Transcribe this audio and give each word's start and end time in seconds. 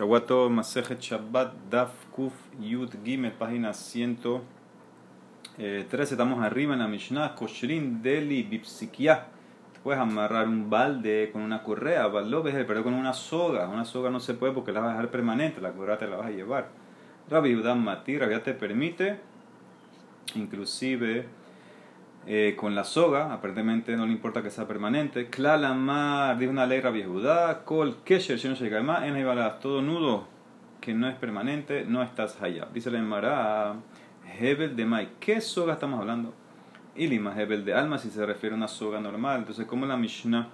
Shawato 0.00 0.48
Masejet 0.48 0.98
Shabbat 0.98 1.52
Daf 1.68 1.92
Kuf 2.16 2.32
Yud 2.58 3.04
Gimel, 3.04 3.32
página 3.32 3.74
113. 3.74 4.40
Estamos 5.92 6.42
arriba 6.42 6.72
en 6.72 6.78
la 6.78 6.88
Mishnah. 6.88 7.34
Koshrin 7.34 8.00
Deli 8.00 8.42
Bipsikia. 8.42 9.26
Puedes 9.82 10.00
amarrar 10.00 10.48
un 10.48 10.70
balde 10.70 11.28
con 11.30 11.42
una 11.42 11.62
correa, 11.62 12.10
pero 12.10 12.82
con 12.82 12.94
una 12.94 13.12
soga. 13.12 13.68
Una 13.68 13.84
soga 13.84 14.08
no 14.08 14.20
se 14.20 14.32
puede 14.32 14.54
porque 14.54 14.72
la 14.72 14.80
vas 14.80 14.88
a 14.88 14.92
dejar 14.92 15.10
permanente, 15.10 15.60
la 15.60 15.72
correa 15.72 15.98
te 15.98 16.08
la 16.08 16.16
vas 16.16 16.28
a 16.28 16.30
llevar. 16.30 16.68
Rabbi 17.28 17.50
Yudan 17.50 17.84
Mati, 17.84 18.16
ya 18.16 18.42
te 18.42 18.54
permite, 18.54 19.20
inclusive 20.34 21.26
eh, 22.26 22.54
con 22.56 22.74
la 22.74 22.84
soga, 22.84 23.32
aparentemente 23.32 23.96
no 23.96 24.06
le 24.06 24.12
importa 24.12 24.42
que 24.42 24.50
sea 24.50 24.68
permanente. 24.68 25.28
Klalamar, 25.28 26.38
dice 26.38 26.50
una 26.50 26.66
ley 26.66 26.80
Rabbi 26.80 27.02
Judá, 27.02 27.64
Kol 27.64 27.96
Kesher, 28.04 28.38
no 28.48 28.54
llega 28.54 28.82
más, 28.82 29.04
en 29.04 29.16
todo 29.58 29.82
nudo 29.82 30.26
que 30.80 30.94
no 30.94 31.08
es 31.08 31.14
permanente, 31.16 31.84
no 31.86 32.02
estás 32.02 32.40
allá. 32.40 32.68
Dice 32.72 32.90
la 32.90 32.98
Emara, 32.98 33.74
Hebel 34.38 34.76
de 34.76 34.84
Mai, 34.84 35.08
¿qué 35.20 35.40
soga 35.40 35.74
estamos 35.74 36.00
hablando? 36.00 36.34
Ilima, 36.96 37.38
Hebel 37.38 37.64
de 37.64 37.74
alma, 37.74 37.98
si 37.98 38.10
se 38.10 38.24
refiere 38.24 38.54
a 38.54 38.58
una 38.58 38.68
soga 38.68 39.00
normal. 39.00 39.40
Entonces, 39.40 39.66
¿cómo 39.66 39.86
la 39.86 39.96
Mishnah 39.96 40.48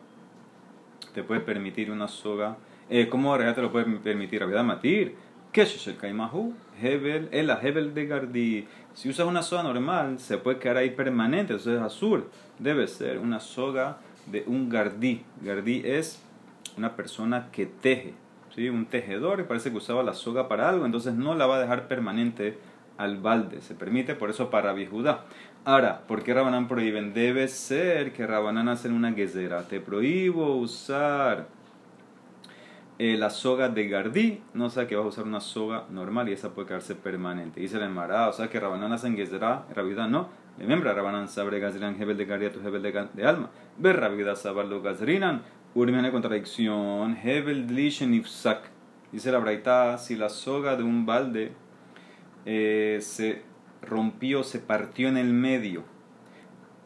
te 1.14 1.22
puede 1.22 1.41
permitir 1.41 1.91
una 1.91 2.08
soga? 2.08 2.56
Eh, 2.88 3.08
¿Cómo 3.08 3.36
te 3.36 3.62
lo 3.62 3.72
puede 3.72 3.86
permitir? 3.98 4.41
Rabbi 4.41 4.62
Matir, 4.62 5.16
Kesher 5.56 5.95
el 5.95 5.98
Kaimahu, 5.98 6.52
Hebel, 6.83 7.30
el 7.33 7.48
Hebel 7.48 7.95
de 7.95 8.06
Gardi. 8.06 8.69
Si 8.92 9.09
usas 9.09 9.27
una 9.27 9.41
soga 9.41 9.62
normal, 9.62 10.19
se 10.19 10.37
puede 10.37 10.59
quedar 10.59 10.77
ahí 10.77 10.91
permanente, 10.91 11.55
entonces 11.55 11.78
es 11.78 11.80
azul. 11.80 12.27
Debe 12.59 12.87
ser 12.87 13.19
una 13.19 13.41
soga 13.41 13.97
de 14.27 14.45
un 14.47 14.69
Gardí. 14.69 15.23
Gardí 15.41 15.80
es 15.83 16.23
una 16.77 16.95
persona 16.95 17.48
que 17.52 17.64
teje, 17.64 18.12
¿sí? 18.55 18.69
un 18.69 18.84
tejedor 18.84 19.41
y 19.41 19.45
parece 19.45 19.70
que 19.70 19.78
usaba 19.78 20.02
la 20.02 20.12
soga 20.12 20.47
para 20.47 20.69
algo, 20.69 20.84
entonces 20.84 21.14
no 21.14 21.34
la 21.34 21.47
va 21.47 21.56
a 21.56 21.61
dejar 21.61 21.88
permanente 21.88 22.59
al 22.98 23.17
balde. 23.17 23.62
Se 23.62 23.75
permite 23.75 24.14
por 24.14 24.28
eso 24.28 24.50
para 24.50 24.75
Judá. 24.86 25.25
Ahora, 25.64 26.02
¿por 26.06 26.23
qué 26.23 26.34
Rabanán 26.34 26.69
prohíben? 26.69 27.14
Debe 27.14 27.48
ser 27.48 28.12
que 28.12 28.27
Rabanán 28.27 28.69
hacen 28.69 28.92
una 28.92 29.12
guesera. 29.12 29.62
Te 29.62 29.80
prohíbo 29.80 30.55
usar 30.56 31.48
eh, 32.98 33.16
la 33.19 33.28
soga 33.30 33.69
de 33.69 33.89
Gardí, 33.89 34.41
no 34.55 34.70
sea 34.70 34.86
que 34.86 34.97
vas 34.97 35.05
a 35.05 35.08
usar 35.08 35.25
una 35.25 35.41
soga 35.41 35.84
normal 35.91 36.28
y 36.28 36.33
esa 36.33 36.55
puede 36.55 36.69
quedarse 36.69 36.94
permanente. 36.94 37.61
Dice 37.61 37.78
la 37.78 37.86
Emara, 37.86 38.28
o 38.28 38.33
sea 38.33 38.48
que 38.48 38.58
Rabanán 38.58 38.92
hacen 38.92 39.16
Gezerá, 39.16 39.66
Rabidá 39.75 40.06
no. 40.06 40.28
Remembra, 40.58 40.94
Rabanán 40.94 41.28
sabre 41.28 41.61
Gazrinan, 41.61 42.00
Hebel 42.00 42.17
de 42.17 42.24
Gardí, 42.24 42.48
tu 42.48 42.67
Hebel 42.67 42.83
de, 42.83 43.27
alma. 43.27 43.50
Ver 43.77 44.00
Rabidá 44.00 44.34
sabarlo 44.34 44.80
Gazrinan, 44.80 45.42
Urmiane 45.74 46.11
contradicción, 46.11 47.19
Hebel 47.22 47.67
Dlishen 47.67 48.14
Ifsak. 48.14 48.70
Dice 49.12 49.30
la 49.30 49.39
Braita, 49.39 49.98
si 49.98 50.17
la 50.17 50.30
soga 50.30 50.77
de 50.77 50.83
un 50.83 51.05
balde 51.05 51.52
eh, 52.47 52.98
se 53.02 53.42
rompió, 53.83 54.42
se 54.42 54.58
partió 54.58 55.08
en 55.08 55.19
el 55.19 55.34
medio 55.34 55.84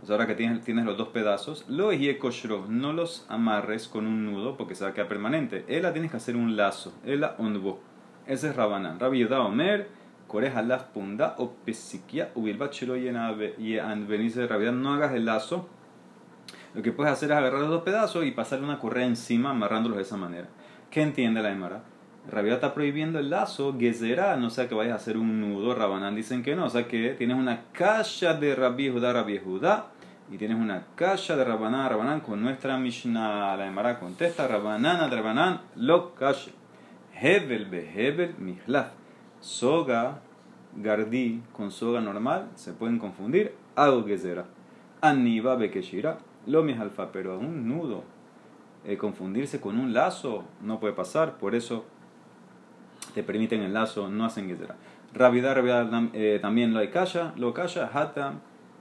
ahora 0.09 0.27
que 0.27 0.35
tienes, 0.35 0.87
los 0.87 0.97
dos 0.97 1.09
pedazos, 1.09 1.65
lo 1.69 1.91
koshro, 2.19 2.67
no 2.69 2.93
los 2.93 3.27
amarres 3.29 3.87
con 3.87 4.07
un 4.07 4.25
nudo 4.25 4.57
porque 4.57 4.75
se 4.75 4.85
va 4.85 4.91
a 4.91 4.95
quedar 4.95 5.09
permanente. 5.09 5.65
Ella 5.69 5.93
tienes 5.93 6.11
que 6.11 6.17
hacer 6.17 6.37
un 6.37 6.57
lazo, 6.57 6.95
ella 7.05 7.35
onbo. 7.39 7.81
Ese 8.27 8.49
es 8.49 8.57
Rabanán. 8.57 8.99
Rabbi 8.99 9.25
Omer, 9.25 9.89
coreja 10.27 10.63
las 10.63 10.85
punda 10.85 11.35
o 11.39 11.53
pesikia 11.65 12.31
ubilba 12.35 12.71
chelo 12.71 12.97
y 12.97 13.11
venirse 14.07 14.41
de 14.41 14.47
Rabbi 14.47 14.73
no 14.73 14.95
hagas 14.95 15.13
el 15.13 15.27
lazo. 15.27 15.69
Lo 16.75 16.83
que 16.83 16.93
puedes 16.93 17.13
hacer 17.13 17.31
es 17.33 17.37
agarrar 17.37 17.61
los 17.61 17.71
dos 17.71 17.83
pedazos 17.83 18.25
y 18.25 18.31
pasarle 18.31 18.65
una 18.65 18.79
correa 18.79 19.07
encima 19.07 19.51
amarrándolos 19.51 19.97
de 19.97 20.03
esa 20.03 20.17
manera. 20.17 20.49
¿Qué 20.91 21.03
entiende 21.03 21.43
la 21.43 21.51
Emara? 21.51 21.83
Rabia 22.29 22.55
está 22.55 22.75
prohibiendo 22.75 23.19
el 23.19 23.31
lazo, 23.31 23.77
gezerá, 23.79 24.37
no 24.37 24.51
sea 24.51 24.69
que 24.69 24.75
vayas 24.75 24.93
a 24.93 24.97
hacer 24.97 25.17
un 25.17 25.41
nudo, 25.41 25.75
Rabanán 25.75 26.15
dicen 26.15 26.43
que 26.43 26.55
no, 26.55 26.67
o 26.67 26.71
sea 26.71 26.87
que 26.87 27.15
tienes 27.15 27.37
una 27.37 27.65
caja 27.73 28.35
de 28.35 28.55
Rabbi 28.55 28.91
Judá, 28.91 29.13
Rabbi 29.13 29.39
Judá, 29.39 29.87
y 30.31 30.37
tienes 30.37 30.59
una 30.59 30.87
de 30.97 31.45
Rabanán, 31.45 31.91
Rabanán 31.91 32.21
con 32.21 32.43
nuestra 32.43 32.79
Mishnah, 32.79 33.57
la 33.57 33.67
Emara 33.67 33.99
contesta, 33.99 34.47
Rabanán, 34.47 35.11
Rabanán, 35.11 35.63
lo 35.77 36.15
cash, 36.15 36.49
Hebel 37.21 37.65
be 37.65 37.91
Hebel, 37.93 38.35
Mihlaf, 38.39 38.93
soga, 39.41 40.21
gardí 40.77 41.43
con 41.53 41.73
soga 41.73 42.01
normal, 42.01 42.49
se 42.55 42.75
pueden 42.75 42.99
confundir, 42.99 43.55
hago 43.75 44.05
gezerá, 44.05 44.45
aniba 45.01 45.57
bekeshira, 45.57 46.19
lo 46.47 46.63
alfa, 46.63 47.11
pero 47.13 47.39
un 47.39 47.67
nudo, 47.67 48.05
eh, 48.85 48.97
confundirse 48.97 49.61
con 49.61 49.79
un 49.79 49.93
lazo 49.93 50.45
no 50.63 50.79
puede 50.79 50.95
pasar, 50.95 51.39
por 51.39 51.55
eso 51.55 51.87
te 53.13 53.23
permiten 53.23 53.63
el 53.63 53.75
lazo, 53.75 54.09
no 54.09 54.25
hacen 54.25 54.49
gezerá. 54.49 54.77
Rabidá, 55.15 55.55
rabidá 55.55 55.89
eh, 56.13 56.39
también 56.41 56.73
lo 56.73 56.81
hay 56.81 56.89
kasha, 56.89 57.33
lo 57.37 57.53
kasha, 57.53 57.91
hata, 57.93 58.35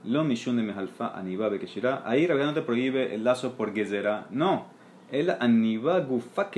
lo 0.04 0.24
mishun 0.24 0.56
de 0.56 0.62
mehalfa, 0.62 1.08
aniba 1.16 1.48
bekeshira. 1.48 2.02
Ahí 2.04 2.26
rabidá 2.26 2.46
no 2.46 2.54
te 2.54 2.62
prohíbe 2.62 3.14
el 3.14 3.24
lazo 3.24 3.54
por 3.56 3.74
gezerá, 3.74 4.26
no. 4.30 4.66
El 5.10 5.30
aniba 5.30 5.98
gufa 6.00 6.50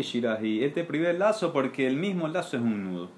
y 0.43 0.62
él 0.62 0.72
te 0.75 0.84
prohíbe 0.84 1.10
el 1.10 1.19
lazo 1.19 1.55
porque 1.55 1.87
el 1.87 1.97
mismo 1.97 2.28
lazo 2.28 2.59
es 2.59 2.62
un 2.62 2.84
nudo. 2.84 3.09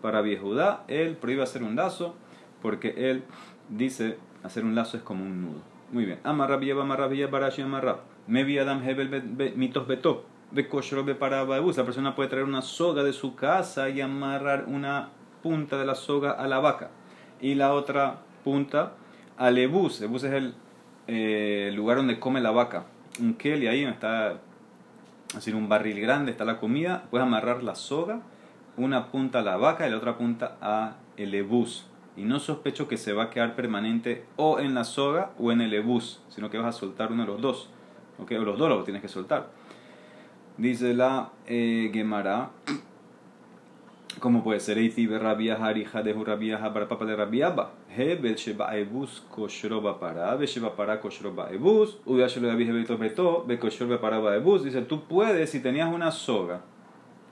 Para 0.00 0.22
Viejudá, 0.22 0.84
él 0.86 1.16
prohíbe 1.16 1.42
hacer 1.42 1.64
un 1.64 1.74
lazo 1.74 2.14
porque 2.62 3.10
él 3.10 3.24
dice 3.68 4.18
hacer 4.44 4.64
un 4.64 4.74
lazo 4.74 4.96
es 4.96 5.02
como 5.02 5.24
un 5.24 5.42
nudo. 5.42 5.60
Muy 5.90 6.04
bien. 6.04 6.18
Amarrab 6.22 6.60
yeva, 6.60 6.82
amarrab 6.82 7.12
yeva, 7.12 7.30
barashi 7.30 7.62
amarrab. 7.62 8.00
Mevi 8.26 8.58
adam 8.58 8.82
hebel 8.86 9.54
mitos 9.56 9.86
beto 10.50 11.18
para 11.18 11.44
La 11.44 11.84
persona 11.84 12.14
puede 12.14 12.28
traer 12.28 12.44
una 12.44 12.62
soga 12.62 13.02
de 13.02 13.12
su 13.12 13.34
casa 13.34 13.88
y 13.90 14.00
amarrar 14.00 14.64
una 14.66 15.10
punta 15.42 15.78
de 15.78 15.86
la 15.86 15.94
soga 15.94 16.32
a 16.32 16.46
la 16.48 16.58
vaca 16.58 16.90
y 17.40 17.54
la 17.54 17.72
otra 17.72 18.20
punta 18.44 18.92
al 19.36 19.58
ebus. 19.58 20.00
Ebus 20.00 20.24
es 20.24 20.32
el 20.32 20.54
eh, 21.06 21.70
lugar 21.74 21.98
donde 21.98 22.18
come 22.18 22.40
la 22.40 22.50
vaca. 22.50 22.86
Un 23.20 23.34
kel 23.34 23.62
y 23.62 23.66
ahí 23.66 23.84
está 23.84 24.38
así 25.36 25.52
un 25.52 25.68
barril 25.68 26.00
grande 26.00 26.32
está 26.32 26.44
la 26.44 26.58
comida. 26.58 27.04
Puedes 27.10 27.26
amarrar 27.26 27.62
la 27.62 27.74
soga, 27.74 28.20
una 28.76 29.06
punta 29.06 29.40
a 29.40 29.42
la 29.42 29.56
vaca 29.56 29.86
y 29.86 29.90
la 29.90 29.96
otra 29.96 30.16
punta 30.16 30.56
a 30.60 30.96
el 31.16 31.34
ebus. 31.34 31.86
Y 32.16 32.22
no 32.22 32.40
sospecho 32.40 32.88
que 32.88 32.96
se 32.96 33.12
va 33.12 33.24
a 33.24 33.30
quedar 33.30 33.54
permanente 33.54 34.24
o 34.36 34.58
en 34.58 34.74
la 34.74 34.84
soga 34.84 35.30
o 35.38 35.52
en 35.52 35.60
el 35.60 35.72
ebus, 35.72 36.20
sino 36.28 36.50
que 36.50 36.58
vas 36.58 36.74
a 36.74 36.78
soltar 36.78 37.12
uno 37.12 37.22
de 37.22 37.28
los 37.28 37.40
dos. 37.40 37.70
O 38.18 38.28
los 38.28 38.58
dos 38.58 38.68
los 38.68 38.84
tienes 38.84 39.02
que 39.02 39.08
soltar. 39.08 39.50
Dice 40.58 40.92
la 40.92 41.30
eh, 41.46 41.88
Gemara, 41.94 42.50
¿cómo 44.18 44.42
puede 44.42 44.58
ser? 44.58 44.76
Eiti 44.78 45.06
berrabia 45.06 45.54
harija 45.54 46.02
de 46.02 46.12
rabia 46.12 46.58
para 46.72 46.88
papa 46.88 47.04
de 47.04 47.14
rabiaba. 47.14 47.70
Hebel 47.96 48.34
sheba 48.34 48.76
ebus 48.76 49.22
koshroba 49.30 50.00
para, 50.00 50.36
sheba 50.46 50.74
para 50.74 51.00
koshroba 51.00 51.52
ebus, 51.52 51.98
uyashelo 52.06 52.48
yabi 52.48 52.64
hebelito 52.64 52.98
beto, 52.98 53.44
be 53.46 53.60
koshroba 53.60 54.00
para 54.00 54.34
ebus. 54.34 54.64
Dice, 54.64 54.82
tú 54.82 55.04
puedes, 55.04 55.48
si 55.48 55.60
tenías 55.60 55.94
una 55.94 56.10
soga 56.10 56.62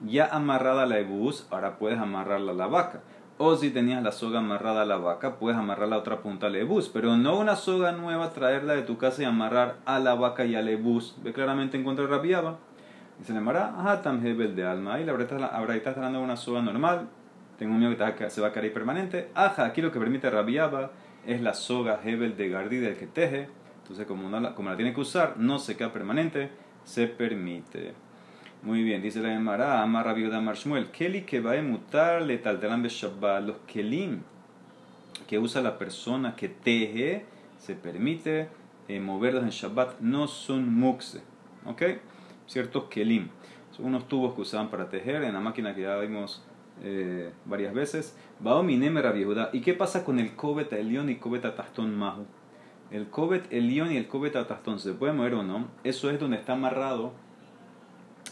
ya 0.05 0.27
amarrada 0.27 0.85
la 0.85 0.97
ebus, 0.97 1.47
ahora 1.51 1.77
puedes 1.79 1.99
amarrarla 1.99 2.53
a 2.53 2.55
la 2.55 2.67
vaca. 2.67 3.01
O 3.37 3.57
si 3.57 3.71
tenías 3.71 4.01
la 4.01 4.13
soga 4.13 4.39
amarrada 4.39 4.83
a 4.83 4.85
la 4.85 4.95
vaca, 4.95 5.35
puedes 5.35 5.59
amarrar 5.59 5.89
la 5.89 5.97
otra 5.97 6.21
punta 6.21 6.47
al 6.47 6.55
ebus. 6.55 6.87
Pero 6.87 7.17
no 7.17 7.37
una 7.37 7.57
soga 7.57 7.91
nueva, 7.91 8.31
traerla 8.31 8.73
de 8.73 8.83
tu 8.83 8.97
casa 8.97 9.23
y 9.23 9.25
amarrar 9.25 9.75
a 9.83 9.99
la 9.99 10.15
vaca 10.15 10.45
y 10.45 10.55
al 10.55 10.69
ebus. 10.69 11.17
Ve 11.21 11.33
claramente 11.33 11.75
en 11.75 11.83
contra 11.83 12.05
de 12.05 12.11
rabiaba. 12.11 12.59
Dice 13.19 13.33
la 13.33 13.41
Mara, 13.41 13.73
Hatam 13.77 14.25
Hebel 14.25 14.55
de 14.55 14.65
alma. 14.65 14.95
Ahí 14.95 15.05
la 15.05 15.13
Abraita 15.13 15.89
está 15.89 16.01
dando 16.01 16.21
una 16.21 16.37
soga 16.37 16.61
normal. 16.61 17.07
Tengo 17.57 17.73
un 17.73 17.79
miedo 17.79 18.15
que 18.15 18.29
se 18.29 18.41
va 18.41 18.47
a 18.47 18.51
caer 18.51 18.71
permanente. 18.71 19.29
Aja, 19.33 19.65
aquí 19.65 19.81
lo 19.81 19.91
que 19.91 19.99
permite 19.99 20.29
Rabiaba 20.29 20.91
es 21.25 21.41
la 21.41 21.53
soga 21.55 21.99
Hebel 22.03 22.37
de 22.37 22.49
Gardí 22.49 22.77
del 22.77 22.95
que 22.95 23.07
teje. 23.07 23.49
Entonces, 23.81 24.05
como, 24.05 24.29
la, 24.29 24.53
como 24.53 24.69
la 24.69 24.75
tiene 24.75 24.93
que 24.93 25.01
usar, 25.01 25.35
no 25.37 25.57
se 25.57 25.75
queda 25.75 25.91
permanente, 25.91 26.51
se 26.83 27.07
permite. 27.07 27.93
Muy 28.61 28.83
bien, 28.83 29.01
dice 29.01 29.21
la 29.21 29.33
Emara, 29.33 29.81
Amar 29.81 30.05
Rabiuda 30.05 30.41
Marshmuel, 30.41 30.91
Keli 30.91 31.21
que 31.21 31.39
va 31.39 31.53
a 31.53 31.61
mutar 31.61 32.21
le 32.21 32.37
taltelan 32.37 32.83
Shabbat. 32.83 33.43
Los 33.43 33.57
kelim 33.65 34.21
que 35.27 35.39
usa 35.39 35.61
la 35.61 35.77
persona 35.77 36.35
que 36.35 36.49
teje, 36.49 37.25
se 37.59 37.75
permite 37.75 38.49
eh, 38.87 38.99
moverlos 38.99 39.43
en 39.43 39.49
Shabbat, 39.49 39.99
no 39.99 40.27
son 40.27 40.73
mukse. 40.73 41.21
¿Ok? 41.65 41.81
Ciertos 42.47 42.85
kelim. 42.85 43.29
Son 43.71 43.85
unos 43.85 44.07
tubos 44.07 44.33
que 44.33 44.41
usaban 44.41 44.69
para 44.69 44.89
tejer 44.89 45.23
en 45.23 45.33
la 45.33 45.39
máquina 45.39 45.75
que 45.75 45.81
ya 45.81 45.97
vimos 45.97 46.43
eh, 46.83 47.31
varias 47.45 47.73
veces. 47.73 48.17
¿Y 49.53 49.61
qué 49.61 49.73
pasa 49.73 50.03
con 50.03 50.19
el 50.19 50.35
Kobet 50.35 50.73
Elión 50.73 51.09
y 51.09 51.15
Kobet 51.15 51.45
Atastón 51.45 51.95
Mahu? 51.95 52.25
El 52.89 53.07
Kobet 53.09 53.51
Elión 53.51 53.91
y 53.91 53.97
el 53.97 54.07
Kobet 54.07 54.35
Atastón, 54.35 54.79
¿se 54.79 54.93
puede 54.93 55.13
mover 55.13 55.35
o 55.35 55.43
no? 55.43 55.67
Eso 55.83 56.09
es 56.09 56.19
donde 56.19 56.37
está 56.37 56.53
amarrado 56.53 57.13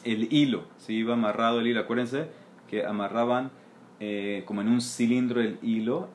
el 0.04 0.32
hilo. 0.32 0.64
Si 0.78 0.94
iba 0.94 1.14
amarrado 1.14 1.60
el 1.60 1.68
hilo, 1.68 1.82
acuérdense 1.82 2.30
que 2.70 2.86
amarraban 2.86 3.52
eh, 4.00 4.44
como 4.46 4.62
en 4.62 4.70
un 4.70 4.82
cilindro 4.82 5.42
el 5.42 5.60
hilo 5.62 6.10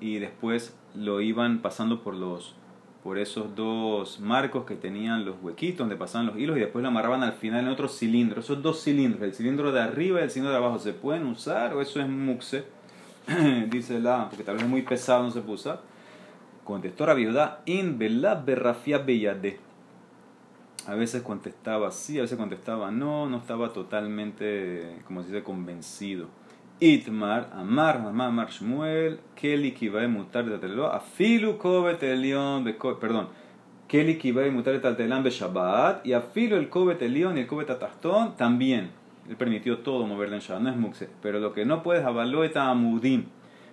y 0.00 0.18
después 0.18 0.76
lo 0.94 1.20
iban 1.20 1.60
pasando 1.60 2.02
por 2.02 2.14
los 2.14 2.54
por 3.02 3.18
esos 3.18 3.54
dos 3.56 4.20
marcos 4.20 4.66
que 4.66 4.76
tenían 4.76 5.24
los 5.24 5.36
huequitos 5.40 5.78
donde 5.78 5.96
pasaban 5.96 6.26
los 6.26 6.36
hilos 6.36 6.56
y 6.56 6.60
después 6.60 6.82
lo 6.82 6.88
amarraban 6.88 7.22
al 7.22 7.32
final 7.32 7.64
en 7.64 7.68
otro 7.68 7.88
cilindro. 7.88 8.40
Esos 8.40 8.62
dos 8.62 8.82
cilindros, 8.82 9.22
el 9.22 9.34
cilindro 9.34 9.72
de 9.72 9.80
arriba 9.80 10.20
y 10.20 10.24
el 10.24 10.30
cilindro 10.30 10.52
de 10.52 10.58
abajo, 10.58 10.78
¿se 10.78 10.92
pueden 10.92 11.26
usar 11.26 11.74
o 11.74 11.80
eso 11.80 12.00
es 12.00 12.08
muxe? 12.08 12.64
Dice 13.70 14.00
la, 14.00 14.28
porque 14.28 14.44
tal 14.44 14.56
vez 14.56 14.64
es 14.64 14.70
muy 14.70 14.82
pesado, 14.82 15.22
no 15.22 15.30
se 15.30 15.40
puede 15.40 15.54
usar. 15.54 15.80
Contestó 16.64 17.06
la 17.06 17.14
viuda, 17.14 17.62
in 17.64 17.98
bella 17.98 18.34
berrafia 18.34 18.98
bellade. 18.98 19.58
A 20.86 20.94
veces 20.94 21.22
contestaba 21.22 21.90
sí, 21.90 22.18
a 22.18 22.22
veces 22.22 22.38
contestaba 22.38 22.90
no, 22.90 23.28
no 23.28 23.38
estaba 23.38 23.72
totalmente, 23.72 25.02
como 25.06 25.22
se 25.22 25.28
dice, 25.28 25.42
convencido. 25.42 26.26
Itmar, 26.80 27.50
Amar, 27.52 27.96
Amar, 27.96 28.50
Shmuel, 28.50 29.20
Keli 29.36 29.72
Kibae 29.72 30.08
Mutar 30.08 30.46
de 30.46 30.52
Tateló, 30.52 30.90
Afilu 30.90 31.58
Kovet 31.58 32.02
Elión, 32.02 32.64
perdón, 32.98 33.28
Keli 33.86 34.16
Kibae 34.16 34.50
Mutar 34.50 34.80
de 34.80 35.20
be 35.20 35.30
Shabbat, 35.30 36.06
y 36.06 36.14
Afilu 36.14 36.56
el 36.56 36.70
Kovet 36.70 37.02
Elión 37.02 37.36
y 37.36 37.42
el 37.42 37.46
Kovet 37.46 37.68
Atastón 37.68 38.36
también. 38.36 38.90
Él 39.28 39.36
permitió 39.36 39.78
todo 39.78 40.06
moverlo 40.06 40.36
en 40.36 40.40
Shabbat, 40.40 40.62
no 40.62 40.70
es 40.70 40.76
Muxe. 40.76 41.08
Pero 41.20 41.38
lo 41.38 41.52
que 41.52 41.66
no 41.66 41.82
puedes 41.82 42.04
avaloeta 42.04 42.70
Amudim 42.70 43.26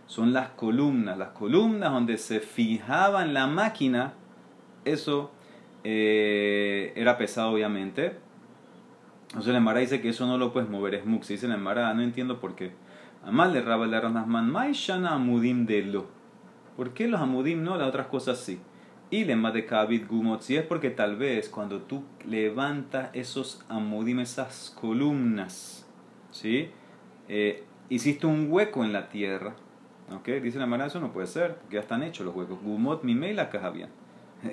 son 0.05 0.33
las 0.33 0.49
columnas, 0.49 1.17
las 1.17 1.29
columnas 1.29 1.91
donde 1.91 2.17
se 2.17 2.41
fijaba 2.41 3.23
en 3.23 3.33
la 3.33 3.47
máquina, 3.47 4.13
eso 4.85 5.31
eh, 5.83 6.93
era 6.95 7.17
pesado 7.17 7.51
obviamente. 7.51 8.17
Entonces 9.27 9.51
la 9.51 9.59
Emara 9.59 9.79
dice 9.79 10.01
que 10.01 10.09
eso 10.09 10.25
no 10.25 10.37
lo 10.37 10.51
puedes 10.51 10.69
mover, 10.69 10.95
es 10.95 11.05
Muxe. 11.05 11.33
Dice 11.33 11.47
la 11.47 11.55
Emara, 11.55 11.93
no 11.93 12.01
entiendo 12.01 12.39
por 12.39 12.55
qué. 12.55 12.71
Amal 13.27 13.51
de 13.51 13.61
Rabal 13.61 13.91
de 13.91 13.99
Ranasman, 13.99 14.49
Maishana 14.49 15.15
Amudim 15.15 15.65
de 15.65 15.81
lo. 15.81 16.05
¿Por 16.77 16.93
qué 16.93 17.09
los 17.09 17.19
Amudim 17.19 17.61
no? 17.61 17.75
Las 17.75 17.89
otras 17.89 18.07
cosas 18.07 18.39
sí. 18.39 18.57
Y 19.09 19.25
lema 19.25 19.51
de 19.51 19.65
Kabit 19.65 20.07
Gumot, 20.07 20.41
si 20.41 20.55
es 20.55 20.63
porque 20.63 20.91
tal 20.91 21.17
vez 21.17 21.49
cuando 21.49 21.81
tú 21.81 22.05
levantas 22.25 23.09
esos 23.11 23.65
Amudim, 23.67 24.21
esas 24.21 24.73
columnas, 24.79 25.85
¿sí? 26.31 26.69
Eh, 27.27 27.65
hiciste 27.89 28.25
un 28.27 28.47
hueco 28.49 28.85
en 28.85 28.93
la 28.93 29.09
tierra. 29.09 29.57
¿Ok? 30.15 30.29
Dice 30.41 30.57
la 30.57 30.65
Mara, 30.65 30.85
eso 30.85 31.01
no 31.01 31.11
puede 31.11 31.27
ser, 31.27 31.55
porque 31.55 31.75
ya 31.75 31.81
están 31.81 32.03
hechos 32.03 32.25
los 32.25 32.33
huecos. 32.33 32.57
Gumot 32.61 33.03
mi 33.03 33.13
la 33.33 33.49
cajabian. 33.49 33.89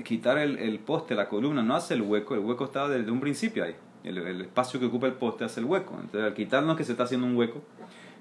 Quitar 0.02 0.36
el, 0.38 0.58
el, 0.58 0.80
poste, 0.80 1.14
la 1.14 1.28
columna, 1.28 1.62
no 1.62 1.76
hace 1.76 1.94
el 1.94 2.02
hueco, 2.02 2.34
el 2.34 2.40
hueco 2.40 2.64
estaba 2.64 2.88
desde 2.88 3.12
un 3.12 3.20
principio 3.20 3.62
ahí. 3.62 3.76
El, 4.02 4.18
el, 4.18 4.40
espacio 4.40 4.80
que 4.80 4.86
ocupa 4.86 5.06
el 5.06 5.12
poste 5.12 5.44
hace 5.44 5.60
el 5.60 5.66
hueco. 5.66 5.94
Entonces, 5.94 6.24
al 6.24 6.34
quitarnos 6.34 6.76
que 6.76 6.82
se 6.82 6.90
está 6.90 7.04
haciendo 7.04 7.28
un 7.28 7.36
hueco, 7.36 7.62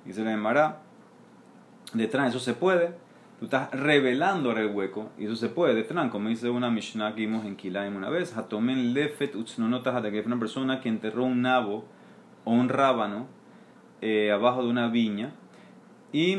Dice 0.06 0.24
la 0.24 0.34
Emara, 0.34 0.80
detrás 1.94 2.30
eso 2.30 2.40
se 2.40 2.54
puede. 2.54 2.92
Tú 3.40 3.46
estás 3.46 3.72
revelando 3.72 4.52
el 4.52 4.68
hueco 4.68 5.10
y 5.18 5.26
eso 5.26 5.36
se 5.36 5.50
puede. 5.50 5.76
Detrás, 5.76 6.10
como 6.12 6.30
dice 6.30 6.50
una 6.50 6.70
Mishnah 6.70 7.14
que 7.16 7.22
vimos 7.22 7.46
en 7.46 7.56
Kilaim 7.56 7.96
una 7.96 8.10
vez, 8.10 8.38
Hatomen 8.38 8.94
lefet 8.94 9.36
utznonotas 9.36 10.02
que 10.02 10.20
es 10.20 10.26
una 10.26 10.40
persona 10.40 10.80
que 10.80 10.90
enterró 10.90 11.26
un 11.26 11.42
nabo 11.42 11.86
o 12.46 12.52
un 12.52 12.70
rábano 12.70 13.28
eh, 14.02 14.32
abajo 14.32 14.64
de 14.64 14.70
una 14.70 14.88
viña 14.88 15.32
y 16.14 16.38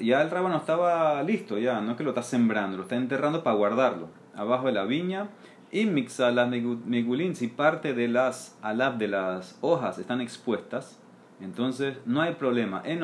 ya 0.00 0.22
el 0.22 0.30
rábano 0.30 0.58
estaba 0.58 1.22
listo, 1.24 1.58
ya 1.58 1.80
no 1.80 1.90
es 1.90 1.96
que 1.96 2.04
lo 2.04 2.10
está 2.10 2.22
sembrando, 2.22 2.76
lo 2.76 2.84
está 2.84 2.94
enterrando 2.94 3.42
para 3.42 3.56
guardarlo 3.56 4.08
abajo 4.36 4.66
de 4.66 4.72
la 4.72 4.84
viña 4.84 5.28
y 5.72 5.84
mixala 5.86 6.46
megulin, 6.46 7.34
si 7.34 7.48
parte 7.48 7.94
de 7.94 8.08
las 8.08 8.56
alab 8.62 8.96
de 8.96 9.08
las 9.08 9.58
hojas 9.60 9.98
están 9.98 10.20
expuestas, 10.20 11.00
entonces, 11.40 11.98
no 12.04 12.20
hay 12.20 12.34
problema 12.34 12.82
en 12.84 13.00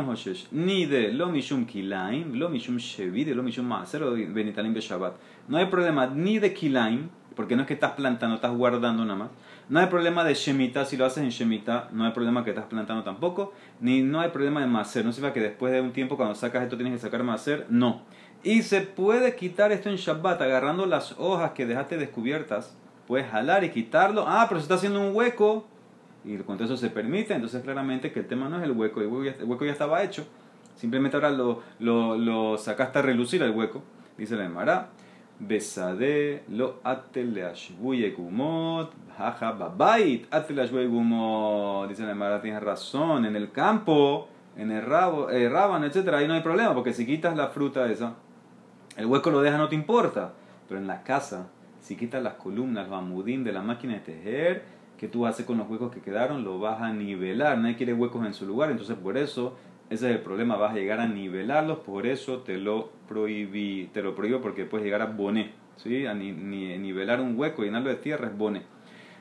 ni 0.51 0.87
de 0.87 1.13
lo 1.13 1.29
mishum 1.29 1.67
kilaim, 1.67 2.35
lo 2.35 2.49
mishum 2.49 2.79
shevi, 2.79 3.25
de 3.25 3.35
lo 3.35 3.45
mishum 3.45 3.67
maaser 3.67 4.03
o 4.03 4.13
benitalim 4.13 4.75
Shabbat. 4.75 5.15
No 5.47 5.57
hay 5.57 5.67
problema 5.67 6.09
ni 6.09 6.41
de 6.41 6.53
kilaim, 6.53 7.09
porque 7.37 7.55
no 7.55 7.63
es 7.63 7.69
que 7.69 7.75
estás 7.75 7.93
plantando, 7.93 8.35
estás 8.37 8.53
guardando 8.57 9.05
nada 9.05 9.19
más. 9.19 9.31
No 9.69 9.79
hay 9.79 9.87
problema 9.87 10.25
de 10.25 10.35
shemita, 10.35 10.85
si 10.85 10.97
lo 10.97 11.07
haces 11.07 11.23
en 11.23 11.31
shemita, 11.31 11.89
no 11.93 12.05
hay 12.05 12.13
problema 12.13 12.45
que 12.45 12.51
estás 12.51 12.67
plantando 12.67 13.05
tampoco. 13.05 13.53
Ni 13.81 14.03
no 14.03 14.21
hay 14.21 14.31
problema 14.31 14.61
de 14.61 14.67
maser, 14.67 15.05
no 15.05 15.13
significa 15.13 15.35
que 15.35 15.41
después 15.41 15.73
de 15.73 15.81
un 15.81 15.93
tiempo 15.93 16.17
cuando 16.17 16.35
sacas 16.35 16.65
esto 16.65 16.77
tienes 16.77 16.95
que 16.95 17.01
sacar 17.01 17.23
maser, 17.23 17.67
no. 17.69 18.03
Y 18.43 18.63
se 18.63 18.81
puede 18.81 19.37
quitar 19.37 19.71
esto 19.71 19.89
en 19.89 19.97
Shabbat 19.97 20.43
agarrando 20.43 20.87
las 20.87 21.15
hojas 21.19 21.53
que 21.53 21.67
dejaste 21.67 21.97
descubiertas. 21.97 22.77
Puedes 23.07 23.31
jalar 23.31 23.65
y 23.65 23.71
quitarlo. 23.71 24.25
Ah, 24.27 24.47
pero 24.49 24.61
se 24.61 24.65
está 24.65 24.75
haciendo 24.75 25.01
un 25.01 25.15
hueco 25.15 25.67
y 26.25 26.37
cuando 26.39 26.65
eso 26.65 26.77
se 26.77 26.91
permite, 26.91 27.35
entonces 27.35 27.63
claramente 27.63 28.11
que 28.11 28.21
el 28.21 28.27
tema 28.27 28.49
no 28.49 28.59
es 28.59 28.65
el 28.65 28.73
hueco, 28.73 29.01
el 29.01 29.09
hueco 29.09 29.65
ya, 29.65 29.73
estaba 29.73 30.03
hecho, 30.03 30.27
simplemente 30.75 31.17
ahora 31.17 31.31
lo, 31.31 31.63
lo, 31.79 32.17
lo 32.17 32.57
sacaste 32.57 32.99
a 32.99 33.03
relucir 33.03 33.43
el 33.43 33.51
hueco, 33.51 33.83
dice 34.17 34.37
la 34.37 34.47
Emara, 34.47 34.89
Besade 35.39 36.45
lo 36.49 36.81
gumot, 38.17 38.93
jaja 39.19 39.53
babait 39.53 40.27
gumot, 40.31 41.89
dice 41.89 42.05
la 42.05 42.13
Emara, 42.13 42.41
tienes 42.41 42.63
razón, 42.63 43.27
en 43.27 43.37
el 43.37 43.51
campo, 43.51 44.29
en 44.57 44.71
el 44.71 44.83
rabo, 44.83 45.29
eh, 45.31 45.49
rábano, 45.49 45.87
etc., 45.87 46.09
ahí 46.15 46.29
no 46.29 46.35
hay 46.35 46.43
problema, 46.43 46.73
porque 46.73 46.93
si 46.93 47.05
quitas 47.05 47.37
la 47.37 47.49
fruta 47.49 47.91
esa, 47.91 48.15
el 48.97 49.07
hueco 49.07 49.31
lo 49.31 49.43
deja, 49.43 49.59
no 49.59 49.69
te 49.69 49.75
importa, 49.75 50.33
pero 50.69 50.81
en 50.81 50.87
la 50.87 51.03
casa, 51.03 51.49
si 51.81 51.97
quitas 51.97 52.23
las 52.23 52.35
columnas, 52.35 52.89
los 52.89 52.97
amudín 52.97 53.45
de 53.45 53.53
la 53.53 53.63
máquina 53.63 53.95
de 53.95 54.01
tejer, 54.01 54.74
que 54.99 55.09
tú 55.09 55.27
haces 55.27 55.45
con 55.47 55.59
los 55.59 55.69
huecos 55.69 55.93
que 55.93 56.01
quedaron, 56.01 56.45
lo 56.45 56.59
vas 56.59 56.81
a 56.81 56.93
nivelar. 56.93 57.59
Nadie 57.59 57.77
quiere 57.77 57.95
huecos 57.95 58.25
en 58.27 58.35
su 58.35 58.47
lugar, 58.47 58.71
entonces 58.71 58.97
por 58.97 59.19
eso 59.19 59.57
ese 59.91 60.11
es 60.11 60.17
el 60.17 60.23
problema, 60.23 60.57
vas 60.57 60.73
a 60.73 60.77
llegar 60.77 61.01
a 61.01 61.07
nivelarlos, 61.07 61.79
por 61.79 62.07
eso 62.07 62.39
te 62.39 62.57
lo 62.57 62.91
prohibí, 63.07 63.91
te 63.93 64.03
lo 64.03 64.15
prohíbo 64.15 64.41
porque 64.41 64.65
puedes 64.65 64.85
llegar 64.85 65.03
a 65.03 65.07
boné, 65.07 65.53
¿sí? 65.77 66.07
A 66.07 66.15
ni, 66.15 66.33
nivelar 66.33 67.21
un 67.21 67.39
hueco, 67.39 67.63
llenarlo 67.63 67.91
de 67.91 67.97
tierra 67.97 68.29
es 68.29 68.37
boné. 68.37 68.63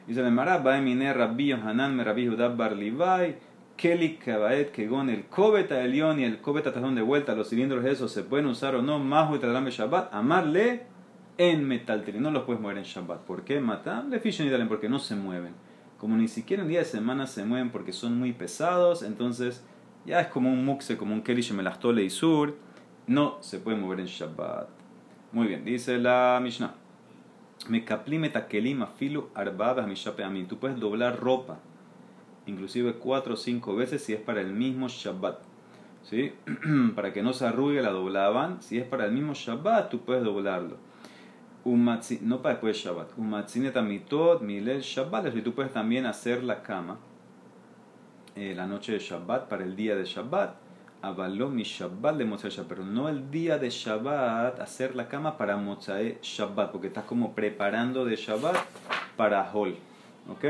Dice 0.08 0.22
el 0.22 0.31
Mará, 0.31 0.58
va 0.58 0.80
mine 0.80 1.14
rabbi 1.14 1.52
Hanan 1.52 2.04
rabbi 2.04 2.28
Judá 2.28 2.50
bar 2.50 2.76
Livai, 2.76 3.36
Keli 3.76 4.16
Kabaet 4.16 4.72
Kegon, 4.72 5.10
el 5.10 5.26
Kobeta 5.26 5.84
Elión 5.84 6.19
y 6.19 6.24
el 6.24 6.40
Kobeta 6.40 6.74
Tazón 6.74 6.96
de 6.96 7.02
vuelta, 7.02 7.36
los 7.36 7.50
cilindros 7.50 7.84
esos 7.86 8.12
se 8.12 8.24
pueden 8.24 8.46
usar 8.46 8.76
o 8.76 8.81
no, 8.81 9.00
Mahu 9.00 9.36
y 9.36 9.69
Shabbat, 9.69 10.14
amarle 10.14 10.93
en 11.38 11.68
metal 11.68 12.03
no 12.19 12.31
los 12.31 12.44
puedes 12.44 12.62
mover 12.62 12.77
en 12.77 12.83
Shabbat. 12.83 13.21
¿Por 13.21 13.44
qué? 13.44 13.59
Matam, 13.59 14.09
le 14.09 14.21
y 14.24 14.50
dalen 14.50 14.68
porque 14.68 14.89
no 14.89 15.00
se 15.00 15.15
mueven. 15.15 15.53
Como 15.97 16.15
ni 16.15 16.27
siquiera 16.27 16.63
en 16.63 16.69
día 16.69 16.80
de 16.80 16.85
semana 16.85 17.27
se 17.27 17.45
mueven 17.45 17.71
porque 17.71 17.94
son 17.94 18.19
muy 18.19 18.33
pesados, 18.33 19.03
entonces 19.03 19.63
ya 20.06 20.19
es 20.19 20.27
como 20.27 20.51
un 20.51 20.65
mukse, 20.65 20.97
como 20.97 21.13
un 21.13 21.21
kelish 21.21 21.53
melastole 21.53 22.03
y 22.03 22.09
sur, 22.09 22.56
no 23.07 23.38
se 23.41 23.59
puede 23.59 23.77
mover 23.77 24.01
en 24.01 24.07
Shabbat. 24.07 24.68
Muy 25.31 25.47
bien, 25.47 25.65
dice 25.65 25.97
la 25.97 26.39
Mishnah. 26.41 26.75
Afilu. 28.83 29.30
Tú 30.47 30.59
puedes 30.59 30.80
doblar 30.80 31.19
ropa, 31.19 31.59
inclusive 32.45 32.94
cuatro 32.95 33.35
o 33.35 33.38
cinco 33.38 33.75
veces 33.75 34.03
si 34.03 34.13
es 34.13 34.19
para 34.19 34.41
el 34.41 34.53
mismo 34.53 34.88
Shabbat. 34.89 35.39
¿Sí? 36.03 36.33
para 36.95 37.13
que 37.13 37.23
no 37.23 37.31
se 37.31 37.47
arrugue 37.47 37.81
la 37.81 37.92
doblaban. 37.92 38.61
Si 38.61 38.78
es 38.78 38.85
para 38.85 39.06
el 39.06 39.13
mismo 39.13 39.33
Shabbat, 39.33 39.90
tú 39.90 40.02
puedes 40.02 40.23
doblarlo 40.23 40.93
no 42.22 42.42
para 42.42 42.56
después 42.56 42.78
de 42.78 42.90
Shabbat. 42.90 43.18
Shabbat. 44.82 45.36
Y 45.36 45.42
tú 45.42 45.54
puedes 45.54 45.72
también 45.72 46.06
hacer 46.06 46.44
la 46.44 46.62
cama 46.62 46.98
eh, 48.36 48.54
la 48.56 48.66
noche 48.68 48.92
de 48.92 49.00
Shabbat 49.00 49.48
para 49.48 49.64
el 49.64 49.76
día 49.76 49.96
de 49.96 50.04
Shabbat. 50.04 50.56
Avaló 51.02 51.50
mi 51.50 51.64
Shabbat 51.64 52.16
de 52.18 52.26
Shabbat. 52.26 52.68
Pero 52.68 52.86
no 52.86 53.08
el 53.08 53.32
día 53.32 53.58
de 53.58 53.70
Shabbat 53.70 54.60
hacer 54.60 54.96
la 54.96 55.08
cama 55.08 55.38
para 55.38 55.56
Motzai 55.56 56.18
Shabbat. 56.22 56.72
Porque 56.72 56.88
estás 56.88 57.06
como 57.06 57.34
preparando 57.34 58.06
de 58.06 58.16
Shabbat 58.16 58.58
para 59.16 59.50
Hol. 59.54 59.78
¿Ok? 60.30 60.46